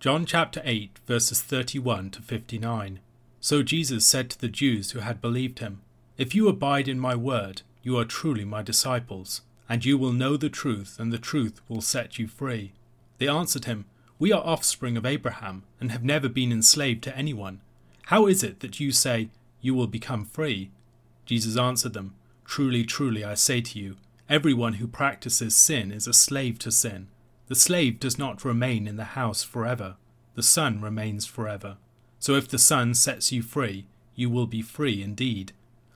John 0.00 0.26
chapter 0.26 0.60
8, 0.64 0.98
verses 1.06 1.40
31 1.42 2.10
to 2.10 2.22
59. 2.22 2.98
So 3.38 3.62
Jesus 3.62 4.04
said 4.04 4.30
to 4.30 4.40
the 4.40 4.48
Jews 4.48 4.90
who 4.90 4.98
had 4.98 5.20
believed 5.20 5.60
him, 5.60 5.82
If 6.16 6.34
you 6.34 6.48
abide 6.48 6.88
in 6.88 6.98
my 6.98 7.14
word, 7.14 7.62
you 7.84 7.96
are 7.96 8.04
truly 8.04 8.44
my 8.44 8.62
disciples, 8.62 9.42
and 9.68 9.84
you 9.84 9.96
will 9.96 10.12
know 10.12 10.36
the 10.36 10.50
truth, 10.50 10.96
and 10.98 11.12
the 11.12 11.18
truth 11.18 11.60
will 11.68 11.80
set 11.80 12.18
you 12.18 12.26
free. 12.26 12.72
They 13.18 13.28
answered 13.28 13.66
him, 13.66 13.84
we 14.18 14.32
are 14.32 14.44
offspring 14.44 14.96
of 14.96 15.06
Abraham 15.06 15.62
and 15.80 15.92
have 15.92 16.02
never 16.02 16.28
been 16.28 16.50
enslaved 16.50 17.02
to 17.04 17.16
anyone. 17.16 17.60
How 18.06 18.26
is 18.26 18.42
it 18.42 18.60
that 18.60 18.80
you 18.80 18.90
say, 18.90 19.28
You 19.60 19.74
will 19.74 19.86
become 19.86 20.24
free? 20.24 20.70
Jesus 21.24 21.56
answered 21.56 21.92
them, 21.92 22.14
Truly, 22.44 22.84
truly, 22.84 23.24
I 23.24 23.34
say 23.34 23.60
to 23.60 23.78
you, 23.78 23.96
everyone 24.28 24.74
who 24.74 24.88
practices 24.88 25.54
sin 25.54 25.92
is 25.92 26.06
a 26.06 26.12
slave 26.12 26.58
to 26.60 26.72
sin. 26.72 27.08
The 27.46 27.54
slave 27.54 28.00
does 28.00 28.18
not 28.18 28.44
remain 28.44 28.88
in 28.88 28.96
the 28.96 29.04
house 29.04 29.42
forever. 29.42 29.96
the 30.34 30.42
Son 30.42 30.80
remains 30.80 31.26
forever. 31.26 31.76
So 32.20 32.34
if 32.34 32.48
the 32.48 32.58
Son 32.58 32.94
sets 32.94 33.32
you 33.32 33.42
free, 33.42 33.86
you 34.14 34.30
will 34.30 34.46
be 34.46 34.62
free 34.62 35.02
indeed. 35.02 35.52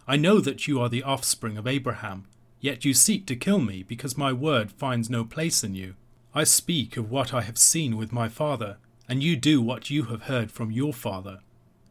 I 0.07 0.17
know 0.17 0.41
that 0.41 0.67
you 0.67 0.81
are 0.81 0.89
the 0.89 1.03
offspring 1.03 1.57
of 1.57 1.67
Abraham, 1.67 2.27
yet 2.61 2.85
you 2.85 2.93
seek 2.93 3.27
to 3.27 3.37
kill 3.37 3.61
me 3.61 3.83
because 3.83 4.19
my 4.19 4.33
word 4.33 4.73
finds 4.73 5.09
no 5.09 5.25
place 5.25 5.63
in 5.63 5.75
you. 5.75 5.95
I 6.35 6.45
speak 6.45 6.97
of 6.97 7.11
what 7.11 7.35
I 7.35 7.43
have 7.43 7.59
seen 7.59 7.99
with 7.99 8.11
my 8.11 8.29
father, 8.29 8.79
and 9.07 9.23
you 9.23 9.37
do 9.37 9.61
what 9.61 9.91
you 9.91 10.05
have 10.05 10.23
heard 10.23 10.51
from 10.51 10.71
your 10.71 10.95
father. 10.95 11.41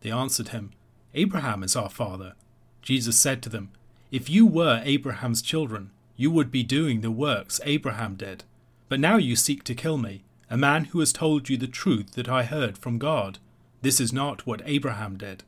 They 0.01 0.09
answered 0.09 0.49
him, 0.49 0.71
Abraham 1.13 1.61
is 1.61 1.75
our 1.75 1.89
father. 1.89 2.33
Jesus 2.81 3.19
said 3.19 3.43
to 3.43 3.49
them, 3.49 3.69
If 4.09 4.31
you 4.31 4.47
were 4.47 4.81
Abraham's 4.83 5.43
children, 5.43 5.91
you 6.15 6.31
would 6.31 6.49
be 6.49 6.63
doing 6.63 7.01
the 7.01 7.11
works 7.11 7.61
Abraham 7.65 8.15
did. 8.15 8.43
But 8.89 8.99
now 8.99 9.17
you 9.17 9.35
seek 9.35 9.63
to 9.65 9.75
kill 9.75 9.97
me, 9.97 10.23
a 10.49 10.57
man 10.57 10.85
who 10.85 10.99
has 11.01 11.13
told 11.13 11.47
you 11.47 11.55
the 11.55 11.67
truth 11.67 12.13
that 12.13 12.27
I 12.27 12.43
heard 12.43 12.79
from 12.79 12.97
God. 12.97 13.37
This 13.83 13.99
is 13.99 14.11
not 14.11 14.47
what 14.47 14.63
Abraham 14.65 15.17
did. 15.17 15.43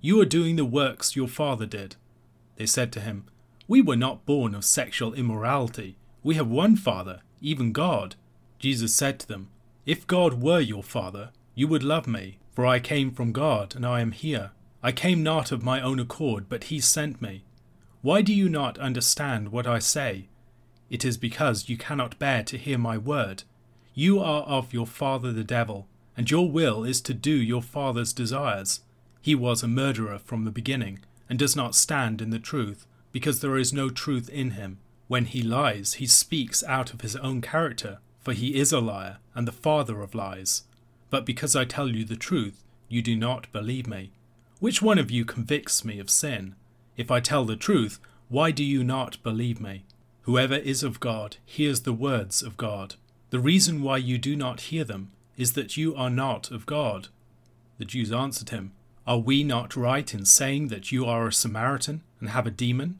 You 0.00 0.20
are 0.22 0.26
doing 0.26 0.56
the 0.56 0.64
works 0.64 1.16
your 1.16 1.28
father 1.28 1.66
did. 1.66 1.96
They 2.56 2.66
said 2.66 2.92
to 2.92 3.00
him, 3.00 3.26
We 3.66 3.82
were 3.82 3.96
not 3.96 4.24
born 4.24 4.54
of 4.54 4.64
sexual 4.64 5.12
immorality. 5.12 5.96
We 6.22 6.36
have 6.36 6.48
one 6.48 6.76
Father, 6.76 7.20
even 7.42 7.72
God. 7.72 8.16
Jesus 8.58 8.94
said 8.94 9.20
to 9.20 9.28
them, 9.28 9.48
If 9.86 10.06
God 10.06 10.42
were 10.42 10.60
your 10.60 10.82
Father, 10.82 11.30
you 11.54 11.68
would 11.68 11.82
love 11.82 12.06
me, 12.06 12.38
for 12.52 12.66
I 12.66 12.80
came 12.80 13.10
from 13.10 13.32
God, 13.32 13.74
and 13.76 13.86
I 13.86 14.00
am 14.00 14.12
here. 14.12 14.50
I 14.82 14.92
came 14.92 15.22
not 15.22 15.52
of 15.52 15.62
my 15.62 15.80
own 15.80 15.98
accord, 15.98 16.48
but 16.48 16.64
he 16.64 16.80
sent 16.80 17.20
me. 17.22 17.44
Why 18.00 18.22
do 18.22 18.32
you 18.32 18.48
not 18.48 18.78
understand 18.78 19.50
what 19.50 19.66
I 19.66 19.78
say? 19.78 20.28
It 20.88 21.04
is 21.04 21.16
because 21.16 21.68
you 21.68 21.76
cannot 21.76 22.18
bear 22.18 22.42
to 22.44 22.58
hear 22.58 22.78
my 22.78 22.96
word. 22.96 23.42
You 23.94 24.20
are 24.20 24.42
of 24.42 24.72
your 24.72 24.86
father 24.86 25.32
the 25.32 25.44
devil, 25.44 25.88
and 26.16 26.30
your 26.30 26.50
will 26.50 26.84
is 26.84 27.00
to 27.02 27.14
do 27.14 27.32
your 27.32 27.62
father's 27.62 28.12
desires. 28.12 28.80
He 29.20 29.34
was 29.34 29.62
a 29.62 29.68
murderer 29.68 30.18
from 30.18 30.44
the 30.44 30.50
beginning, 30.50 31.00
and 31.28 31.38
does 31.38 31.56
not 31.56 31.74
stand 31.74 32.22
in 32.22 32.30
the 32.30 32.38
truth, 32.38 32.86
because 33.12 33.40
there 33.40 33.56
is 33.56 33.72
no 33.72 33.90
truth 33.90 34.28
in 34.28 34.52
him. 34.52 34.78
When 35.08 35.24
he 35.24 35.42
lies, 35.42 35.94
he 35.94 36.06
speaks 36.06 36.62
out 36.64 36.92
of 36.92 37.00
his 37.00 37.16
own 37.16 37.40
character, 37.40 37.98
for 38.28 38.34
he 38.34 38.56
is 38.56 38.74
a 38.74 38.78
liar, 38.78 39.16
and 39.34 39.48
the 39.48 39.52
father 39.52 40.02
of 40.02 40.14
lies. 40.14 40.64
But 41.08 41.24
because 41.24 41.56
I 41.56 41.64
tell 41.64 41.88
you 41.88 42.04
the 42.04 42.14
truth, 42.14 42.62
you 42.86 43.00
do 43.00 43.16
not 43.16 43.50
believe 43.52 43.86
me. 43.86 44.10
Which 44.60 44.82
one 44.82 44.98
of 44.98 45.10
you 45.10 45.24
convicts 45.24 45.82
me 45.82 45.98
of 45.98 46.10
sin? 46.10 46.54
If 46.94 47.10
I 47.10 47.20
tell 47.20 47.46
the 47.46 47.56
truth, 47.56 47.98
why 48.28 48.50
do 48.50 48.62
you 48.62 48.84
not 48.84 49.16
believe 49.22 49.62
me? 49.62 49.84
Whoever 50.24 50.56
is 50.56 50.82
of 50.82 51.00
God 51.00 51.38
hears 51.46 51.80
the 51.80 51.94
words 51.94 52.42
of 52.42 52.58
God. 52.58 52.96
The 53.30 53.40
reason 53.40 53.80
why 53.80 53.96
you 53.96 54.18
do 54.18 54.36
not 54.36 54.60
hear 54.60 54.84
them 54.84 55.10
is 55.38 55.54
that 55.54 55.78
you 55.78 55.96
are 55.96 56.10
not 56.10 56.50
of 56.50 56.66
God. 56.66 57.08
The 57.78 57.86
Jews 57.86 58.12
answered 58.12 58.50
him, 58.50 58.72
Are 59.06 59.16
we 59.16 59.42
not 59.42 59.74
right 59.74 60.12
in 60.12 60.26
saying 60.26 60.68
that 60.68 60.92
you 60.92 61.06
are 61.06 61.26
a 61.26 61.32
Samaritan 61.32 62.02
and 62.20 62.28
have 62.28 62.46
a 62.46 62.50
demon? 62.50 62.98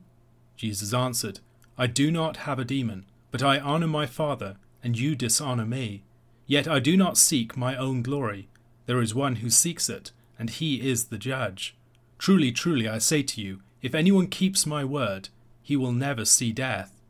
Jesus 0.56 0.94
answered, 0.94 1.40
I 1.76 1.87
do 1.87 2.11
not 2.11 2.38
have 2.49 2.58
a 2.58 2.64
demon, 2.64 3.04
but 3.30 3.42
I 3.42 3.58
honour 3.58 3.88
my 3.88 4.06
Father, 4.06 4.56
and 4.88 4.99
you 4.99 5.14
dishonour 5.14 5.66
me. 5.66 6.02
Yet 6.47 6.66
I 6.66 6.78
do 6.78 6.97
not 6.97 7.18
seek 7.18 7.59
my 7.59 7.76
own 7.76 8.00
glory. 8.00 8.49
There 8.87 9.02
is 9.02 9.14
one 9.14 9.37
who 9.37 9.50
seeks 9.50 9.90
it, 9.90 10.12
and 10.38 10.49
he 10.49 10.80
is 10.80 11.09
the 11.09 11.18
judge. 11.18 11.76
Truly, 12.16 12.52
truly, 12.52 12.88
I 12.88 12.97
say 12.97 13.23
to 13.23 13.42
you, 13.42 13.61
if 13.83 13.95
anyone 13.95 14.28
keeps 14.28 14.64
my 14.64 14.87
word, 14.87 15.28
he 15.61 15.76
will 15.76 15.92
never 15.92 16.25
see 16.25 16.52
death. 16.52 17.02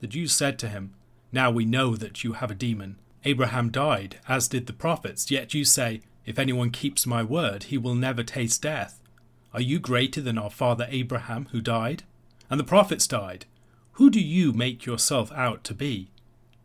The 0.00 0.08
Jews 0.08 0.32
said 0.32 0.58
to 0.58 0.68
him, 0.68 0.92
Now 1.30 1.52
we 1.52 1.64
know 1.64 1.94
that 1.94 2.24
you 2.24 2.32
have 2.32 2.50
a 2.50 2.62
demon. 2.66 2.96
Abraham 3.24 3.70
died, 3.70 4.16
as 4.26 4.48
did 4.48 4.66
the 4.66 4.72
prophets, 4.72 5.30
yet 5.30 5.54
you 5.54 5.64
say, 5.64 6.00
If 6.26 6.36
anyone 6.36 6.70
keeps 6.70 7.06
my 7.06 7.22
word, 7.22 7.62
he 7.62 7.78
will 7.78 7.94
never 7.94 8.24
taste 8.24 8.62
death. 8.62 9.00
Are 9.54 9.60
you 9.60 9.78
greater 9.78 10.20
than 10.20 10.36
our 10.36 10.50
father 10.50 10.88
Abraham, 10.90 11.46
who 11.52 11.60
died? 11.60 12.02
And 12.50 12.58
the 12.58 12.64
prophets 12.64 13.06
died. 13.06 13.46
Who 13.92 14.10
do 14.10 14.18
you 14.20 14.52
make 14.52 14.84
yourself 14.84 15.30
out 15.30 15.62
to 15.62 15.74
be? 15.74 16.09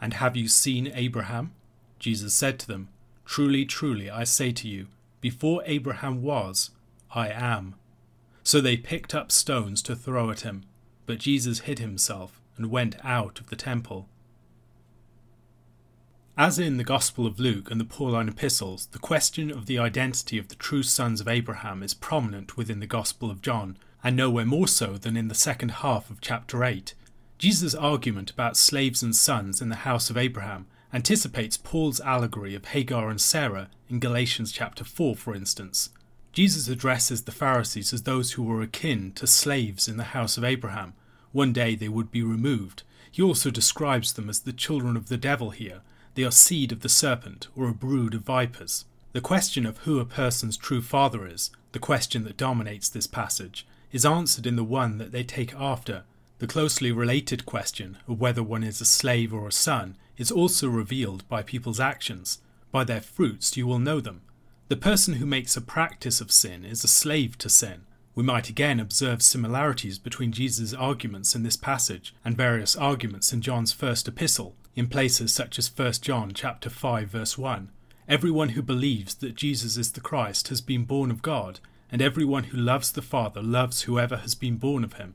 and 0.00 0.14
have 0.14 0.36
you 0.36 0.48
seen 0.48 0.92
Abraham? 0.94 1.52
Jesus 1.98 2.34
said 2.34 2.58
to 2.60 2.66
them, 2.66 2.88
Truly, 3.24 3.64
truly, 3.64 4.10
I 4.10 4.24
say 4.24 4.52
to 4.52 4.68
you, 4.68 4.86
before 5.20 5.62
Abraham 5.66 6.22
was, 6.22 6.70
I 7.10 7.28
am. 7.28 7.74
So 8.44 8.60
they 8.60 8.76
picked 8.76 9.14
up 9.14 9.32
stones 9.32 9.82
to 9.82 9.96
throw 9.96 10.30
at 10.30 10.42
him, 10.42 10.64
but 11.06 11.18
Jesus 11.18 11.60
hid 11.60 11.78
himself 11.78 12.40
and 12.56 12.70
went 12.70 12.96
out 13.04 13.40
of 13.40 13.48
the 13.48 13.56
temple. 13.56 14.08
As 16.38 16.58
in 16.58 16.76
the 16.76 16.84
Gospel 16.84 17.26
of 17.26 17.40
Luke 17.40 17.70
and 17.70 17.80
the 17.80 17.84
Pauline 17.84 18.28
epistles, 18.28 18.86
the 18.92 18.98
question 18.98 19.50
of 19.50 19.66
the 19.66 19.78
identity 19.78 20.36
of 20.38 20.48
the 20.48 20.54
true 20.54 20.82
sons 20.82 21.20
of 21.20 21.28
Abraham 21.28 21.82
is 21.82 21.94
prominent 21.94 22.56
within 22.58 22.78
the 22.78 22.86
Gospel 22.86 23.30
of 23.30 23.40
John, 23.40 23.78
and 24.04 24.14
nowhere 24.14 24.44
more 24.44 24.68
so 24.68 24.98
than 24.98 25.16
in 25.16 25.28
the 25.28 25.34
second 25.34 25.70
half 25.70 26.10
of 26.10 26.20
chapter 26.20 26.62
8. 26.62 26.94
Jesus' 27.38 27.74
argument 27.74 28.30
about 28.30 28.56
slaves 28.56 29.02
and 29.02 29.14
sons 29.14 29.60
in 29.60 29.68
the 29.68 29.76
house 29.76 30.08
of 30.08 30.16
Abraham 30.16 30.66
anticipates 30.92 31.58
Paul's 31.58 32.00
allegory 32.00 32.54
of 32.54 32.66
Hagar 32.66 33.10
and 33.10 33.20
Sarah 33.20 33.68
in 33.90 34.00
Galatians 34.00 34.52
chapter 34.52 34.84
4, 34.84 35.14
for 35.16 35.34
instance. 35.34 35.90
Jesus 36.32 36.68
addresses 36.68 37.22
the 37.22 37.32
Pharisees 37.32 37.92
as 37.92 38.02
those 38.02 38.32
who 38.32 38.42
were 38.42 38.62
akin 38.62 39.12
to 39.12 39.26
slaves 39.26 39.86
in 39.88 39.98
the 39.98 40.04
house 40.04 40.38
of 40.38 40.44
Abraham. 40.44 40.94
One 41.32 41.52
day 41.52 41.74
they 41.74 41.88
would 41.88 42.10
be 42.10 42.22
removed. 42.22 42.82
He 43.10 43.22
also 43.22 43.50
describes 43.50 44.14
them 44.14 44.30
as 44.30 44.40
the 44.40 44.52
children 44.52 44.96
of 44.96 45.08
the 45.08 45.18
devil 45.18 45.50
here. 45.50 45.82
They 46.14 46.24
are 46.24 46.30
seed 46.30 46.72
of 46.72 46.80
the 46.80 46.88
serpent, 46.88 47.48
or 47.54 47.68
a 47.68 47.74
brood 47.74 48.14
of 48.14 48.22
vipers. 48.22 48.86
The 49.12 49.20
question 49.20 49.66
of 49.66 49.78
who 49.78 49.98
a 49.98 50.06
person's 50.06 50.56
true 50.56 50.80
father 50.80 51.26
is, 51.26 51.50
the 51.72 51.78
question 51.78 52.24
that 52.24 52.38
dominates 52.38 52.88
this 52.88 53.06
passage, 53.06 53.66
is 53.92 54.06
answered 54.06 54.46
in 54.46 54.56
the 54.56 54.64
one 54.64 54.96
that 54.98 55.12
they 55.12 55.24
take 55.24 55.54
after. 55.54 56.04
The 56.38 56.46
closely 56.46 56.92
related 56.92 57.46
question 57.46 57.96
of 58.06 58.20
whether 58.20 58.42
one 58.42 58.62
is 58.62 58.82
a 58.82 58.84
slave 58.84 59.32
or 59.32 59.48
a 59.48 59.52
son 59.52 59.96
is 60.18 60.30
also 60.30 60.68
revealed 60.68 61.26
by 61.30 61.42
people's 61.42 61.80
actions. 61.80 62.42
By 62.70 62.84
their 62.84 63.00
fruits 63.00 63.56
you 63.56 63.66
will 63.66 63.78
know 63.78 64.00
them. 64.00 64.20
The 64.68 64.76
person 64.76 65.14
who 65.14 65.24
makes 65.24 65.56
a 65.56 65.62
practice 65.62 66.20
of 66.20 66.30
sin 66.30 66.62
is 66.62 66.84
a 66.84 66.88
slave 66.88 67.38
to 67.38 67.48
sin. 67.48 67.86
We 68.14 68.22
might 68.22 68.50
again 68.50 68.80
observe 68.80 69.22
similarities 69.22 69.98
between 69.98 70.30
Jesus' 70.30 70.74
arguments 70.74 71.34
in 71.34 71.42
this 71.42 71.56
passage 71.56 72.14
and 72.22 72.36
various 72.36 72.76
arguments 72.76 73.32
in 73.32 73.40
John's 73.40 73.72
first 73.72 74.06
epistle, 74.06 74.56
in 74.74 74.88
places 74.88 75.32
such 75.32 75.58
as 75.58 75.74
1 75.74 75.92
John 76.02 76.32
chapter 76.34 76.68
5 76.68 77.08
verse 77.08 77.38
1. 77.38 77.70
Everyone 78.08 78.50
who 78.50 78.62
believes 78.62 79.14
that 79.16 79.36
Jesus 79.36 79.78
is 79.78 79.92
the 79.92 80.00
Christ 80.02 80.48
has 80.48 80.60
been 80.60 80.84
born 80.84 81.10
of 81.10 81.22
God, 81.22 81.60
and 81.90 82.02
everyone 82.02 82.44
who 82.44 82.58
loves 82.58 82.92
the 82.92 83.00
Father 83.00 83.42
loves 83.42 83.82
whoever 83.82 84.18
has 84.18 84.34
been 84.34 84.56
born 84.56 84.84
of 84.84 84.94
him. 84.94 85.14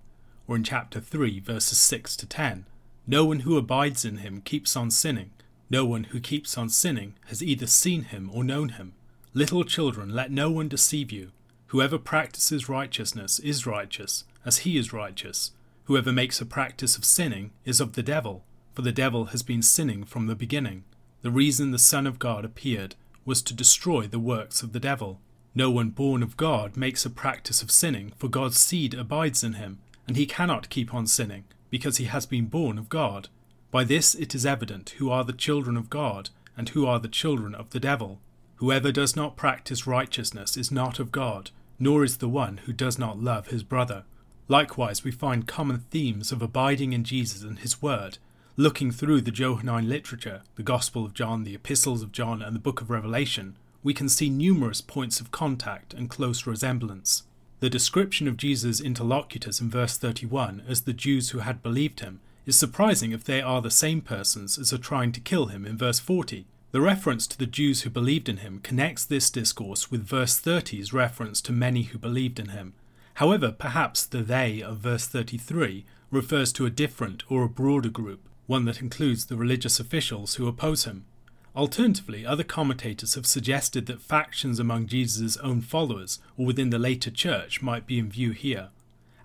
Or 0.52 0.58
in 0.58 0.66
chapter 0.66 1.00
3 1.00 1.40
verses 1.40 1.78
6 1.78 2.18
to 2.18 2.26
10. 2.26 2.66
No 3.08 3.24
one 3.24 3.40
who 3.40 3.56
abides 3.56 4.04
in 4.04 4.18
him 4.18 4.42
keeps 4.42 4.76
on 4.76 4.92
sinning. 4.92 5.30
No 5.70 5.86
one 5.86 6.04
who 6.04 6.20
keeps 6.20 6.58
on 6.58 6.68
sinning 6.68 7.14
has 7.28 7.42
either 7.42 7.68
seen 7.68 8.04
him 8.04 8.30
or 8.34 8.44
known 8.44 8.68
him. 8.68 8.92
Little 9.34 9.64
children, 9.64 10.14
let 10.14 10.30
no 10.30 10.52
one 10.52 10.68
deceive 10.68 11.10
you. 11.10 11.32
Whoever 11.68 11.98
practices 11.98 12.68
righteousness 12.68 13.40
is 13.40 13.66
righteous, 13.66 14.26
as 14.46 14.68
he 14.68 14.78
is 14.78 14.92
righteous. 14.92 15.52
Whoever 15.86 16.12
makes 16.12 16.42
a 16.42 16.46
practice 16.46 16.98
of 16.98 17.06
sinning 17.06 17.52
is 17.64 17.80
of 17.80 17.94
the 17.94 18.04
devil, 18.04 18.44
for 18.74 18.82
the 18.82 18.92
devil 18.92 19.28
has 19.28 19.44
been 19.44 19.62
sinning 19.62 20.04
from 20.04 20.28
the 20.28 20.36
beginning. 20.36 20.84
The 21.22 21.32
reason 21.32 21.72
the 21.72 21.80
Son 21.80 22.06
of 22.06 22.20
God 22.20 22.44
appeared 22.44 22.96
was 23.24 23.42
to 23.44 23.54
destroy 23.54 24.06
the 24.06 24.20
works 24.20 24.64
of 24.64 24.74
the 24.74 24.82
devil. 24.82 25.22
No 25.56 25.72
one 25.72 25.92
born 25.92 26.22
of 26.22 26.36
God 26.36 26.76
makes 26.76 27.06
a 27.06 27.10
practice 27.10 27.62
of 27.62 27.72
sinning, 27.72 28.12
for 28.18 28.28
God's 28.28 28.60
seed 28.60 28.94
abides 28.94 29.46
in 29.46 29.54
him, 29.54 29.80
and 30.08 30.18
he 30.18 30.26
cannot 30.26 30.70
keep 30.70 30.94
on 30.94 31.08
sinning, 31.08 31.46
because 31.70 31.98
he 31.98 32.06
has 32.06 32.26
been 32.26 32.46
born 32.46 32.78
of 32.78 32.90
God. 32.90 33.30
By 33.72 33.84
this 33.84 34.16
it 34.16 34.36
is 34.36 34.46
evident 34.46 34.96
who 34.98 35.10
are 35.10 35.24
the 35.24 35.34
children 35.34 35.78
of 35.78 35.90
God, 35.90 36.30
and 36.58 36.70
who 36.70 36.86
are 36.86 37.00
the 37.00 37.08
children 37.08 37.56
of 37.56 37.70
the 37.70 37.80
devil. 37.80 38.20
Whoever 38.56 38.92
does 38.92 39.16
not 39.16 39.38
practice 39.38 39.88
righteousness 39.88 40.58
is 40.58 40.72
not 40.72 41.00
of 41.00 41.12
God, 41.12 41.52
nor 41.80 42.04
is 42.04 42.18
the 42.18 42.30
one 42.30 42.58
who 42.66 42.74
does 42.74 43.00
not 43.00 43.20
love 43.20 43.48
his 43.48 43.64
brother. 43.64 44.04
Likewise, 44.48 45.04
we 45.04 45.12
find 45.12 45.48
common 45.48 45.86
themes 45.90 46.32
of 46.32 46.42
abiding 46.42 46.94
in 46.94 47.04
Jesus 47.04 47.42
and 47.42 47.60
his 47.60 47.82
word. 47.82 48.18
Looking 48.58 48.92
through 48.92 49.22
the 49.22 49.32
Johannine 49.32 49.88
literature, 49.88 50.42
the 50.56 50.64
Gospel 50.64 51.06
of 51.06 51.14
John, 51.14 51.44
the 51.44 51.56
Epistles 51.56 52.04
of 52.04 52.12
John, 52.12 52.42
and 52.42 52.54
the 52.54 52.60
Book 52.60 52.82
of 52.82 52.90
Revelation, 52.90 53.56
we 53.82 53.94
can 53.94 54.10
see 54.10 54.30
numerous 54.30 54.82
points 54.82 55.22
of 55.22 55.32
contact 55.32 55.94
and 55.94 56.10
close 56.10 56.46
resemblance. 56.46 57.24
The 57.62 57.70
description 57.70 58.28
of 58.28 58.38
Jesus' 58.38 58.82
interlocutors 58.82 59.62
in 59.62 59.70
verse 59.70 59.96
31 59.96 60.64
as 60.68 60.82
the 60.82 60.94
Jews 60.94 61.30
who 61.30 61.40
had 61.40 61.62
believed 61.62 62.00
him 62.00 62.20
is 62.48 62.58
surprising 62.58 63.12
if 63.12 63.24
they 63.24 63.40
are 63.40 63.62
the 63.62 63.70
same 63.70 64.02
persons 64.02 64.58
as 64.58 64.74
are 64.74 64.80
trying 64.80 65.12
to 65.12 65.20
kill 65.20 65.46
him 65.46 65.68
in 65.68 65.78
verse 65.78 66.00
40. 66.00 66.48
The 66.72 66.82
reference 66.82 67.28
to 67.28 67.38
the 67.38 67.46
Jews 67.46 67.84
who 67.84 67.92
believed 67.92 68.28
in 68.28 68.38
him 68.38 68.62
connects 68.64 69.06
this 69.06 69.30
discourse 69.30 69.92
with 69.92 70.02
verse 70.02 70.42
30's 70.42 70.92
reference 70.92 71.40
to 71.42 71.52
many 71.52 71.84
who 71.84 72.00
believed 72.00 72.40
in 72.40 72.50
him. 72.50 72.74
However, 73.16 73.52
perhaps 73.52 74.08
the 74.08 74.24
they 74.24 74.64
of 74.64 74.78
verse 74.78 75.06
33 75.06 75.86
refers 76.10 76.52
to 76.54 76.66
a 76.66 76.72
different 76.72 77.22
or 77.30 77.44
a 77.44 77.50
broader 77.50 77.90
group, 77.90 78.28
one 78.48 78.66
that 78.66 78.82
includes 78.82 79.28
the 79.28 79.38
religious 79.38 79.80
officials 79.80 80.36
who 80.36 80.48
oppose 80.48 80.86
him. 80.86 81.06
Alternatively, 81.56 82.26
other 82.26 82.46
commentators 82.46 83.16
have 83.16 83.26
suggested 83.26 83.86
that 83.86 84.02
factions 84.02 84.58
among 84.58 84.88
Jesus' 84.88 85.36
own 85.38 85.60
followers 85.62 86.20
or 86.38 86.46
within 86.46 86.70
the 86.70 86.80
later 86.80 87.12
church 87.12 87.62
might 87.62 87.86
be 87.86 88.00
in 88.00 88.10
view 88.10 88.32
here. 88.32 88.70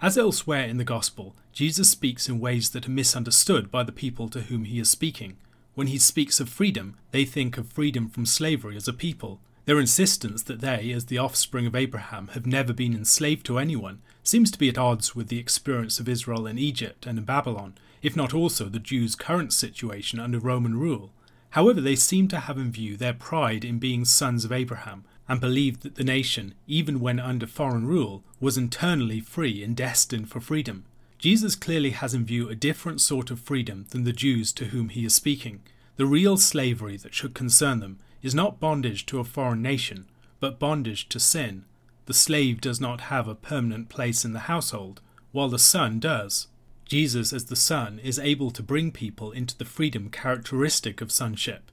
As 0.02 0.18
elsewhere 0.18 0.66
in 0.66 0.76
the 0.76 0.84
Gospel, 0.84 1.36
Jesus 1.52 1.88
speaks 1.90 2.28
in 2.28 2.40
ways 2.40 2.70
that 2.70 2.86
are 2.86 2.90
misunderstood 2.90 3.70
by 3.70 3.82
the 3.82 3.92
people 3.92 4.28
to 4.30 4.42
whom 4.42 4.64
he 4.64 4.80
is 4.80 4.90
speaking. 4.90 5.36
When 5.74 5.86
he 5.86 5.98
speaks 5.98 6.40
of 6.40 6.48
freedom, 6.48 6.96
they 7.12 7.24
think 7.24 7.56
of 7.56 7.72
freedom 7.72 8.08
from 8.08 8.26
slavery 8.26 8.76
as 8.76 8.88
a 8.88 8.92
people. 8.92 9.40
Their 9.64 9.80
insistence 9.80 10.42
that 10.44 10.60
they, 10.60 10.90
as 10.92 11.06
the 11.06 11.18
offspring 11.18 11.66
of 11.66 11.74
Abraham, 11.76 12.28
have 12.28 12.46
never 12.46 12.72
been 12.72 12.94
enslaved 12.94 13.46
to 13.46 13.58
anyone 13.58 14.00
seems 14.22 14.50
to 14.50 14.58
be 14.58 14.68
at 14.68 14.78
odds 14.78 15.14
with 15.14 15.28
the 15.28 15.38
experience 15.38 16.00
of 16.00 16.08
Israel 16.08 16.46
in 16.46 16.58
Egypt 16.58 17.06
and 17.06 17.18
in 17.18 17.24
Babylon, 17.24 17.74
if 18.02 18.16
not 18.16 18.34
also 18.34 18.66
the 18.66 18.78
Jews' 18.78 19.14
current 19.14 19.52
situation 19.52 20.18
under 20.18 20.38
Roman 20.38 20.78
rule. 20.78 21.10
However, 21.56 21.80
they 21.80 21.96
seem 21.96 22.28
to 22.28 22.40
have 22.40 22.58
in 22.58 22.70
view 22.70 22.98
their 22.98 23.14
pride 23.14 23.64
in 23.64 23.78
being 23.78 24.04
sons 24.04 24.44
of 24.44 24.52
Abraham 24.52 25.06
and 25.26 25.40
believed 25.40 25.80
that 25.84 25.94
the 25.94 26.04
nation, 26.04 26.52
even 26.66 27.00
when 27.00 27.18
under 27.18 27.46
foreign 27.46 27.86
rule, 27.86 28.22
was 28.38 28.58
internally 28.58 29.20
free 29.20 29.62
and 29.62 29.74
destined 29.74 30.28
for 30.30 30.38
freedom. 30.38 30.84
Jesus 31.16 31.54
clearly 31.54 31.92
has 31.92 32.12
in 32.12 32.26
view 32.26 32.50
a 32.50 32.54
different 32.54 33.00
sort 33.00 33.30
of 33.30 33.40
freedom 33.40 33.86
than 33.88 34.04
the 34.04 34.12
Jews 34.12 34.52
to 34.52 34.66
whom 34.66 34.90
he 34.90 35.06
is 35.06 35.14
speaking. 35.14 35.62
The 35.96 36.04
real 36.04 36.36
slavery 36.36 36.98
that 36.98 37.14
should 37.14 37.32
concern 37.32 37.80
them 37.80 38.00
is 38.20 38.34
not 38.34 38.60
bondage 38.60 39.06
to 39.06 39.18
a 39.18 39.24
foreign 39.24 39.62
nation, 39.62 40.04
but 40.40 40.58
bondage 40.58 41.08
to 41.08 41.18
sin. 41.18 41.64
The 42.04 42.12
slave 42.12 42.60
does 42.60 42.82
not 42.82 43.00
have 43.12 43.26
a 43.26 43.34
permanent 43.34 43.88
place 43.88 44.26
in 44.26 44.34
the 44.34 44.40
household, 44.40 45.00
while 45.32 45.48
the 45.48 45.58
son 45.58 46.00
does. 46.00 46.48
Jesus, 46.86 47.32
as 47.32 47.46
the 47.46 47.56
Son, 47.56 47.98
is 47.98 48.18
able 48.18 48.52
to 48.52 48.62
bring 48.62 48.92
people 48.92 49.32
into 49.32 49.58
the 49.58 49.64
freedom 49.64 50.08
characteristic 50.08 51.00
of 51.00 51.10
sonship. 51.10 51.72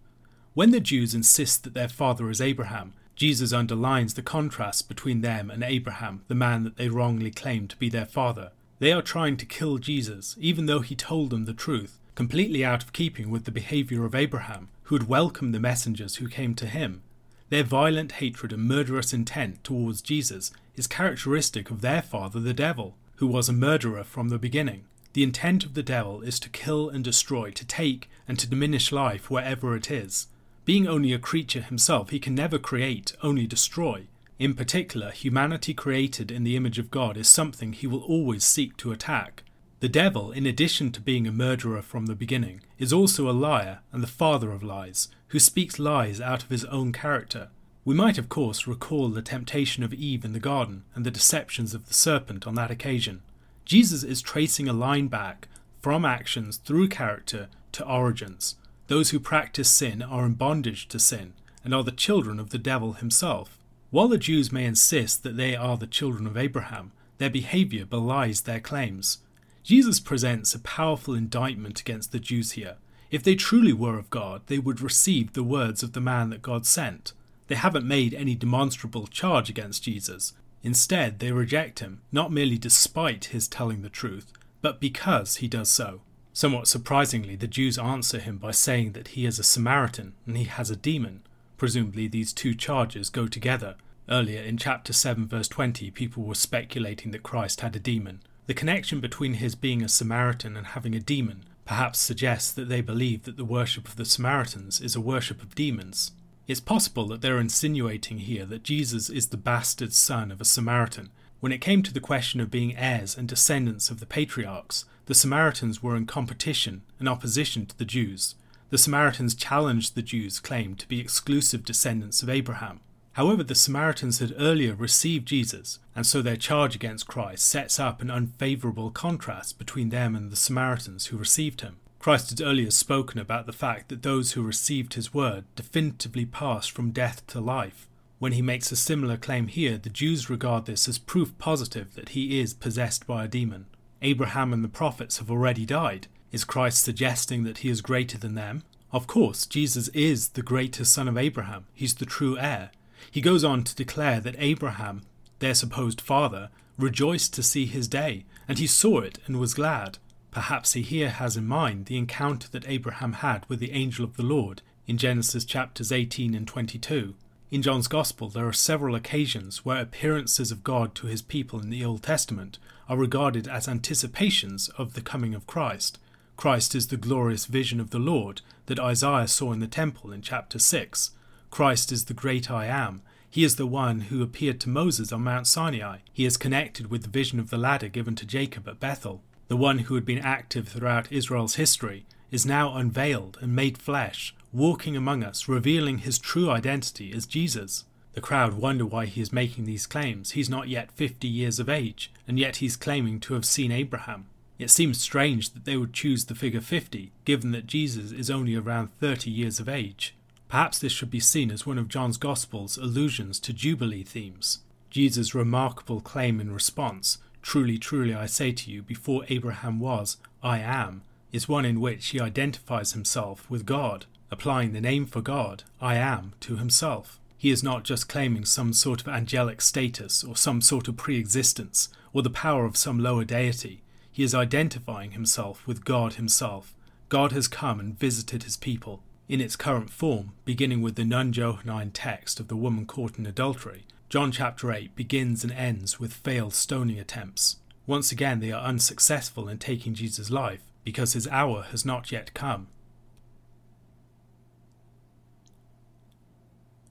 When 0.56 0.72
the 0.72 0.80
Jews 0.80 1.14
insist 1.14 1.64
that 1.64 1.76
their 1.76 1.88
father 1.88 2.32
is 2.32 2.42
Abraham, 2.42 2.94
Jesus 3.16 3.54
underlines 3.54 4.16
the 4.16 4.24
contrast 4.24 4.90
between 4.90 5.22
them 5.22 5.52
and 5.52 5.64
Abraham, 5.64 6.24
the 6.28 6.36
man 6.36 6.64
that 6.64 6.78
they 6.78 6.90
wrongly 6.90 7.30
claim 7.30 7.68
to 7.68 7.78
be 7.78 7.90
their 7.90 8.08
father. 8.08 8.52
They 8.80 8.92
are 8.92 9.04
trying 9.04 9.38
to 9.38 9.46
kill 9.46 9.78
Jesus, 9.78 10.36
even 10.40 10.66
though 10.66 10.80
he 10.80 10.96
told 10.96 11.30
them 11.30 11.46
the 11.46 11.54
truth, 11.54 12.00
completely 12.16 12.66
out 12.66 12.84
of 12.84 12.92
keeping 12.92 13.30
with 13.30 13.46
the 13.46 13.52
behaviour 13.52 14.06
of 14.06 14.16
Abraham, 14.16 14.70
who 14.84 14.96
had 14.96 15.08
welcomed 15.08 15.54
the 15.54 15.60
messengers 15.60 16.16
who 16.16 16.28
came 16.28 16.56
to 16.56 16.66
him. 16.66 17.04
Their 17.50 17.64
violent 17.64 18.14
hatred 18.14 18.52
and 18.52 18.64
murderous 18.64 19.14
intent 19.14 19.64
towards 19.64 20.02
Jesus 20.02 20.52
is 20.76 20.88
characteristic 20.88 21.70
of 21.70 21.82
their 21.82 22.02
father, 22.02 22.40
the 22.40 22.54
devil, 22.54 22.96
who 23.18 23.28
was 23.28 23.48
a 23.48 23.54
murderer 23.54 24.04
from 24.04 24.30
the 24.30 24.40
beginning. 24.40 24.86
The 25.14 25.24
intent 25.24 25.64
of 25.64 25.76
the 25.76 25.84
devil 25.84 26.22
is 26.22 26.40
to 26.40 26.50
kill 26.50 26.90
and 26.90 27.04
destroy, 27.04 27.52
to 27.52 27.66
take 27.66 28.10
and 28.28 28.40
to 28.40 28.50
diminish 28.50 28.92
life 28.92 29.30
wherever 29.30 29.76
it 29.76 29.92
is. 29.92 30.28
Being 30.66 30.88
only 30.88 31.14
a 31.14 31.20
creature 31.20 31.62
himself, 31.62 32.10
he 32.10 32.20
can 32.20 32.34
never 32.34 32.58
create, 32.58 33.14
only 33.22 33.46
destroy. 33.46 34.08
In 34.40 34.56
particular, 34.56 35.12
humanity 35.12 35.74
created 35.74 36.32
in 36.32 36.44
the 36.44 36.56
image 36.56 36.80
of 36.80 36.90
God 36.90 37.16
is 37.16 37.28
something 37.28 37.74
he 37.74 37.86
will 37.86 38.02
always 38.02 38.44
seek 38.44 38.76
to 38.78 38.92
attack. 38.92 39.44
The 39.82 39.90
devil, 39.90 40.32
in 40.32 40.46
addition 40.48 40.92
to 40.94 41.02
being 41.02 41.28
a 41.28 41.32
murderer 41.32 41.82
from 41.82 42.08
the 42.08 42.16
beginning, 42.16 42.62
is 42.80 42.94
also 42.94 43.30
a 43.30 43.32
liar 43.32 43.80
and 43.92 44.02
the 44.02 44.08
father 44.08 44.52
of 44.52 44.64
lies, 44.64 45.10
who 45.28 45.40
speaks 45.40 45.78
lies 45.78 46.22
out 46.22 46.42
of 46.42 46.50
his 46.50 46.66
own 46.66 46.92
character. 46.92 47.50
We 47.86 47.94
might, 47.94 48.18
of 48.18 48.30
course, 48.30 48.66
recall 48.66 49.10
the 49.10 49.22
temptation 49.22 49.84
of 49.84 49.94
Eve 49.94 50.26
in 50.26 50.34
the 50.34 50.40
garden 50.40 50.86
and 50.96 51.06
the 51.06 51.12
deceptions 51.12 51.74
of 51.74 51.88
the 51.88 51.94
serpent 51.94 52.48
on 52.48 52.56
that 52.56 52.72
occasion. 52.72 53.22
Jesus 53.66 54.04
is 54.04 54.22
tracing 54.22 54.68
a 54.68 54.74
line 54.74 55.08
back 55.08 55.48
from 55.82 56.06
actions 56.06 56.58
through 56.58 56.90
character 56.90 57.48
to 57.74 57.86
origins. 57.86 58.56
Those 58.88 59.12
who 59.12 59.20
practice 59.20 59.70
sin 59.70 60.02
are 60.02 60.26
in 60.26 60.34
bondage 60.34 60.88
to 60.90 61.00
sin 61.00 61.34
and 61.64 61.74
are 61.74 61.84
the 61.84 61.92
children 61.92 62.40
of 62.40 62.50
the 62.50 62.58
devil 62.58 62.94
himself. 62.94 63.58
While 63.90 64.08
the 64.08 64.18
Jews 64.18 64.52
may 64.52 64.66
insist 64.66 65.24
that 65.24 65.38
they 65.38 65.56
are 65.56 65.78
the 65.78 65.88
children 65.88 66.28
of 66.28 66.38
Abraham, 66.38 66.92
their 67.18 67.30
behavior 67.30 67.86
belies 67.86 68.42
their 68.42 68.60
claims. 68.60 69.20
Jesus 69.64 70.00
presents 70.00 70.54
a 70.54 70.60
powerful 70.60 71.14
indictment 71.14 71.80
against 71.80 72.12
the 72.12 72.20
Jews 72.20 72.52
here. 72.52 72.76
If 73.12 73.24
they 73.24 73.36
truly 73.36 73.72
were 73.72 73.98
of 73.98 74.10
God, 74.10 74.42
they 74.48 74.58
would 74.58 74.82
receive 74.82 75.34
the 75.34 75.44
words 75.44 75.84
of 75.84 75.94
the 75.94 76.02
man 76.02 76.32
that 76.32 76.42
God 76.42 76.66
sent. 76.66 77.14
They 77.48 77.56
haven't 77.56 77.88
made 77.88 78.14
any 78.14 78.36
demonstrable 78.36 79.08
charge 79.08 79.50
against 79.50 79.84
Jesus, 79.84 80.34
Instead, 80.64 81.20
they 81.20 81.32
reject 81.32 81.80
him, 81.80 82.02
not 82.12 82.32
merely 82.32 82.58
despite 82.58 83.26
his 83.26 83.48
telling 83.48 83.82
the 83.82 83.90
truth, 83.90 84.32
but 84.62 84.80
because 84.80 85.38
he 85.38 85.48
does 85.48 85.70
so. 85.70 86.02
Somewhat 86.32 86.68
surprisingly, 86.68 87.36
the 87.36 87.48
Jews 87.48 87.78
answer 87.78 88.20
him 88.20 88.38
by 88.38 88.52
saying 88.52 88.94
that 88.94 89.10
he 89.10 89.26
is 89.26 89.38
a 89.38 89.44
Samaritan 89.44 90.14
and 90.26 90.38
he 90.38 90.46
has 90.46 90.72
a 90.72 90.76
demon. 90.76 91.22
Presumably, 91.58 92.08
these 92.08 92.34
two 92.34 92.56
charges 92.56 93.10
go 93.10 93.28
together. 93.28 93.76
Earlier 94.10 94.42
in 94.42 94.58
chapter 94.58 94.94
7, 94.94 95.28
verse 95.28 95.48
20, 95.48 95.92
people 95.92 96.24
were 96.24 96.34
speculating 96.34 97.12
that 97.12 97.24
Christ 97.24 97.62
had 97.62 97.76
a 97.76 97.80
demon. 97.80 98.22
The 98.48 98.54
connection 98.54 99.00
between 99.00 99.36
his 99.36 99.56
being 99.56 99.84
a 99.84 99.88
Samaritan 99.88 100.58
and 100.58 100.68
having 100.68 100.96
a 100.96 101.00
demon 101.00 101.44
perhaps 101.66 102.00
suggests 102.00 102.52
that 102.52 102.68
they 102.68 102.82
believe 102.82 103.24
that 103.24 103.38
the 103.38 103.46
worship 103.46 103.88
of 103.88 103.96
the 103.96 104.06
Samaritans 104.06 104.82
is 104.82 104.96
a 104.96 105.02
worship 105.02 105.42
of 105.42 105.56
demons. 105.56 106.12
It's 106.46 106.60
possible 106.60 107.08
that 107.08 107.22
they're 107.22 107.40
insinuating 107.40 108.20
here 108.20 108.46
that 108.46 108.64
Jesus 108.64 109.10
is 109.10 109.28
the 109.28 109.38
bastard 109.38 109.94
son 109.94 110.30
of 110.30 110.42
a 110.42 110.46
Samaritan. 110.46 111.10
When 111.40 111.54
it 111.54 111.62
came 111.62 111.84
to 111.84 111.94
the 111.94 112.02
question 112.02 112.42
of 112.42 112.52
being 112.52 112.76
heirs 112.76 113.18
and 113.18 113.28
descendants 113.28 113.90
of 113.90 114.02
the 114.02 114.06
patriarchs, 114.06 114.84
the 115.06 115.16
Samaritans 115.16 115.82
were 115.82 115.96
in 115.96 116.06
competition 116.06 116.82
and 117.00 117.08
opposition 117.08 117.66
to 117.66 117.78
the 117.78 117.86
Jews. 117.86 118.36
The 118.72 118.78
Samaritans 118.78 119.36
challenged 119.36 119.96
the 119.96 120.02
Jews' 120.02 120.40
claim 120.40 120.76
to 120.76 120.88
be 120.88 121.00
exclusive 121.00 121.64
descendants 121.64 122.22
of 122.22 122.30
Abraham. 122.30 122.82
However, 123.14 123.44
the 123.44 123.56
Samaritans 123.56 124.20
had 124.20 124.34
earlier 124.38 124.74
received 124.74 125.28
Jesus, 125.28 125.80
and 125.96 126.06
so 126.06 126.22
their 126.22 126.36
charge 126.36 126.76
against 126.76 127.08
Christ 127.08 127.48
sets 127.48 127.80
up 127.80 128.02
an 128.02 128.10
unfavourable 128.10 128.92
contrast 128.92 129.58
between 129.58 129.90
them 129.90 130.16
and 130.16 130.32
the 130.32 130.36
Samaritans 130.36 131.08
who 131.08 131.18
received 131.18 131.62
him. 131.62 131.78
Christ 132.04 132.32
had 132.32 132.46
earlier 132.46 132.70
spoken 132.70 133.18
about 133.18 133.46
the 133.46 133.54
fact 133.54 133.88
that 133.88 134.04
those 134.04 134.34
who 134.34 134.44
received 134.44 134.96
his 134.96 135.14
word 135.14 135.46
definitively 135.56 136.26
passed 136.26 136.72
from 136.72 136.92
death 136.92 137.26
to 137.28 137.40
life. 137.40 137.88
When 138.20 138.34
he 138.34 138.42
makes 138.42 138.74
a 138.74 138.76
similar 138.76 139.16
claim 139.16 139.48
here, 139.48 139.78
the 139.78 139.90
Jews 139.90 140.30
regard 140.30 140.66
this 140.66 140.90
as 140.90 140.98
proof 140.98 141.32
positive 141.38 141.96
that 141.96 142.10
he 142.10 142.42
is 142.42 142.54
possessed 142.54 143.08
by 143.08 143.24
a 143.24 143.30
demon. 143.30 143.68
Abraham 144.02 144.52
and 144.52 144.66
the 144.66 144.68
prophets 144.68 145.20
have 145.20 145.32
already 145.32 145.66
died. 145.66 146.08
Is 146.34 146.44
Christ 146.44 146.84
suggesting 146.84 147.46
that 147.46 147.60
he 147.60 147.70
is 147.70 147.80
greater 147.80 148.18
than 148.18 148.36
them? 148.36 148.64
Of 148.92 149.08
course, 149.08 149.46
Jesus 149.46 149.88
is 149.94 150.28
the 150.28 150.42
greatest 150.44 150.92
son 150.92 151.08
of 151.08 151.18
Abraham. 151.18 151.68
He's 151.74 151.96
the 151.96 152.06
true 152.06 152.38
heir. 152.38 152.72
He 153.10 153.22
goes 153.22 153.46
on 153.46 153.64
to 153.64 153.76
declare 153.76 154.20
that 154.20 154.36
Abraham, 154.40 155.04
their 155.40 155.56
supposed 155.56 156.02
father, 156.02 156.50
rejoiced 156.78 157.34
to 157.36 157.44
see 157.44 157.66
his 157.66 157.88
day, 157.88 158.26
and 158.46 158.60
he 158.60 158.68
saw 158.68 159.00
it 159.00 159.20
and 159.26 159.40
was 159.40 159.54
glad. 159.54 160.00
Perhaps 160.34 160.74
he 160.74 160.82
here 160.82 161.12
has 161.12 161.38
in 161.38 161.46
mind 161.46 161.86
the 161.86 161.98
encounter 161.98 162.48
that 162.50 162.68
Abraham 162.68 163.14
had 163.14 163.48
with 163.48 163.60
the 163.60 163.72
angel 163.72 164.04
of 164.04 164.18
the 164.18 164.24
Lord 164.24 164.64
in 164.88 164.98
Genesis 164.98 165.46
chapters 165.46 165.92
18 165.92 166.34
and 166.34 166.48
22. 166.48 167.14
In 167.52 167.62
John's 167.62 167.88
Gospel, 167.88 168.30
there 168.30 168.48
are 168.48 168.54
several 168.54 168.96
occasions 168.96 169.64
where 169.64 169.80
appearances 169.80 170.52
of 170.52 170.64
God 170.64 170.96
to 170.96 171.06
his 171.06 171.22
people 171.22 171.60
in 171.60 171.70
the 171.70 171.86
Old 171.86 172.02
Testament 172.02 172.58
are 172.90 172.98
regarded 172.98 173.48
as 173.48 173.68
anticipations 173.68 174.70
of 174.70 174.96
the 174.96 175.02
coming 175.02 175.36
of 175.36 175.46
Christ. 175.46 176.00
Christ 176.36 176.74
is 176.74 176.88
the 176.88 176.98
glorious 176.98 177.46
vision 177.46 177.80
of 177.80 177.92
the 177.92 178.00
Lord 178.00 178.42
that 178.66 178.80
Isaiah 178.80 179.28
saw 179.28 179.54
in 179.54 179.60
the 179.60 179.68
temple 179.68 180.12
in 180.12 180.24
chapter 180.24 180.58
6. 180.58 181.12
Christ 181.52 181.92
is 181.92 182.06
the 182.06 182.16
great 182.16 182.50
I 182.50 182.66
am. 182.66 183.04
He 183.30 183.44
is 183.44 183.58
the 183.58 183.68
one 183.68 184.02
who 184.02 184.24
appeared 184.24 184.60
to 184.62 184.70
Moses 184.70 185.12
on 185.12 185.24
Mount 185.24 185.46
Sinai. 185.46 186.00
He 186.12 186.26
is 186.26 186.38
connected 186.38 186.90
with 186.90 187.04
the 187.04 187.10
vision 187.10 187.40
of 187.40 187.52
the 187.52 187.58
ladder 187.58 187.88
given 187.88 188.16
to 188.16 188.26
Jacob 188.26 188.68
at 188.68 188.80
Bethel 188.80 189.22
the 189.48 189.58
one 189.58 189.80
who 189.80 189.96
had 189.96 190.06
been 190.06 190.20
active 190.20 190.68
throughout 190.68 191.12
Israel's 191.12 191.56
history, 191.56 192.06
is 192.32 192.46
now 192.46 192.76
unveiled 192.76 193.38
and 193.42 193.56
made 193.56 193.78
flesh, 193.78 194.34
walking 194.52 194.96
among 194.96 195.24
us, 195.24 195.48
revealing 195.48 196.00
his 196.00 196.18
true 196.18 196.50
identity 196.50 197.12
as 197.14 197.26
Jesus. 197.26 197.86
The 198.14 198.22
crowd 198.22 198.54
wonder 198.54 198.86
why 198.86 199.06
he 199.06 199.22
is 199.22 199.34
making 199.34 199.66
these 199.66 199.88
claims. 199.88 200.32
He's 200.32 200.50
not 200.50 200.68
yet 200.68 200.92
50 200.92 201.28
years 201.28 201.60
of 201.60 201.70
age, 201.70 202.12
and 202.28 202.40
yet 202.40 202.58
he's 202.58 202.76
claiming 202.76 203.20
to 203.22 203.34
have 203.34 203.46
seen 203.46 203.72
Abraham. 203.72 204.28
It 204.60 204.70
seems 204.70 205.02
strange 205.02 205.52
that 205.52 205.66
they 205.66 205.78
would 205.78 205.94
choose 205.94 206.26
the 206.26 206.36
figure 206.36 206.62
50, 206.62 207.12
given 207.26 207.52
that 207.52 207.68
Jesus 207.68 208.12
is 208.12 208.30
only 208.30 208.56
around 208.56 208.94
30 209.00 209.30
years 209.30 209.60
of 209.60 209.68
age. 209.68 210.16
Perhaps 210.48 210.78
this 210.78 210.92
should 210.92 211.10
be 211.10 211.20
seen 211.20 211.50
as 211.50 211.66
one 211.66 211.80
of 211.80 211.88
John's 211.88 212.18
Gospel's 212.18 212.78
allusions 212.78 213.40
to 213.40 213.54
Jubilee 213.54 214.04
themes. 214.04 214.60
Jesus' 214.92 215.34
remarkable 215.34 216.00
claim 216.00 216.40
in 216.40 216.54
response, 216.54 217.18
Truly, 217.44 217.78
truly, 217.78 218.16
I 218.16 218.26
say 218.26 218.54
to 218.54 218.72
you, 218.72 218.82
before 218.82 219.26
Abraham 219.28 219.80
was, 219.80 220.18
I 220.42 220.60
am, 220.60 221.04
is 221.32 221.50
one 221.50 221.66
in 221.66 221.82
which 221.82 222.08
he 222.08 222.20
identifies 222.20 222.94
himself 222.94 223.48
with 223.50 223.66
God, 223.66 224.06
applying 224.32 224.72
the 224.72 224.82
name 224.82 225.06
for 225.06 225.22
God, 225.22 225.64
I 225.80 225.96
am, 225.96 226.34
to 226.40 226.56
himself. 226.56 227.20
He 227.38 227.52
is 227.52 227.62
not 227.62 227.84
just 227.84 228.08
claiming 228.08 228.46
some 228.46 228.72
sort 228.72 229.02
of 229.02 229.10
angelic 229.10 229.62
status 229.62 230.24
or 230.24 230.38
some 230.38 230.62
sort 230.62 230.88
of 230.88 230.96
pre 230.96 231.18
existence 231.18 231.90
or 232.14 232.22
the 232.24 232.30
power 232.30 232.66
of 232.66 232.78
some 232.78 232.98
lower 232.98 233.26
deity. 233.26 233.84
He 234.10 234.24
is 234.24 234.34
identifying 234.34 235.12
himself 235.12 235.68
with 235.68 235.84
God 235.84 236.14
himself. 236.14 236.74
God 237.10 237.34
has 237.34 237.50
come 237.50 237.80
and 237.80 238.00
visited 238.00 238.44
his 238.44 238.56
people. 238.56 239.04
In 239.28 239.42
its 239.42 239.58
current 239.58 239.90
form, 239.90 240.32
beginning 240.46 240.82
with 240.82 240.96
the 240.96 241.04
non 241.04 241.34
Johannine 241.34 241.92
text 241.92 242.40
of 242.40 242.48
the 242.48 242.56
woman 242.56 242.86
caught 242.86 243.18
in 243.18 243.26
adultery, 243.26 243.86
John 244.14 244.32
chapter 244.32 244.72
8 244.72 244.96
begins 244.96 245.44
and 245.44 245.52
ends 245.52 246.00
with 246.00 246.14
failed 246.14 246.54
stoning 246.54 247.00
attempts. 247.00 247.58
Once 247.88 248.12
again, 248.12 248.42
they 248.42 248.52
are 248.52 248.64
unsuccessful 248.64 249.50
in 249.50 249.58
taking 249.58 249.96
Jesus' 249.96 250.30
life 250.30 250.62
because 250.84 251.14
his 251.14 251.28
hour 251.30 251.64
has 251.72 251.84
not 251.84 252.12
yet 252.12 252.32
come. 252.36 252.68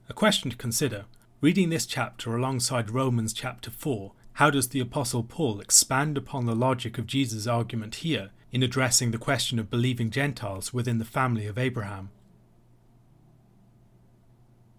A 0.09 0.13
question 0.13 0.51
to 0.51 0.57
consider 0.57 1.05
reading 1.39 1.69
this 1.69 1.85
chapter 1.85 2.35
alongside 2.35 2.91
Romans 2.91 3.31
chapter 3.31 3.71
4, 3.71 4.11
how 4.33 4.49
does 4.49 4.67
the 4.67 4.81
Apostle 4.81 5.23
Paul 5.23 5.61
expand 5.61 6.17
upon 6.17 6.45
the 6.45 6.53
logic 6.53 6.97
of 6.97 7.07
Jesus' 7.07 7.47
argument 7.47 7.95
here 7.95 8.31
in 8.51 8.61
addressing 8.61 9.11
the 9.11 9.17
question 9.17 9.59
of 9.59 9.69
believing 9.69 10.09
Gentiles 10.09 10.73
within 10.73 10.97
the 10.97 11.05
family 11.05 11.47
of 11.47 11.57
Abraham? 11.57 12.09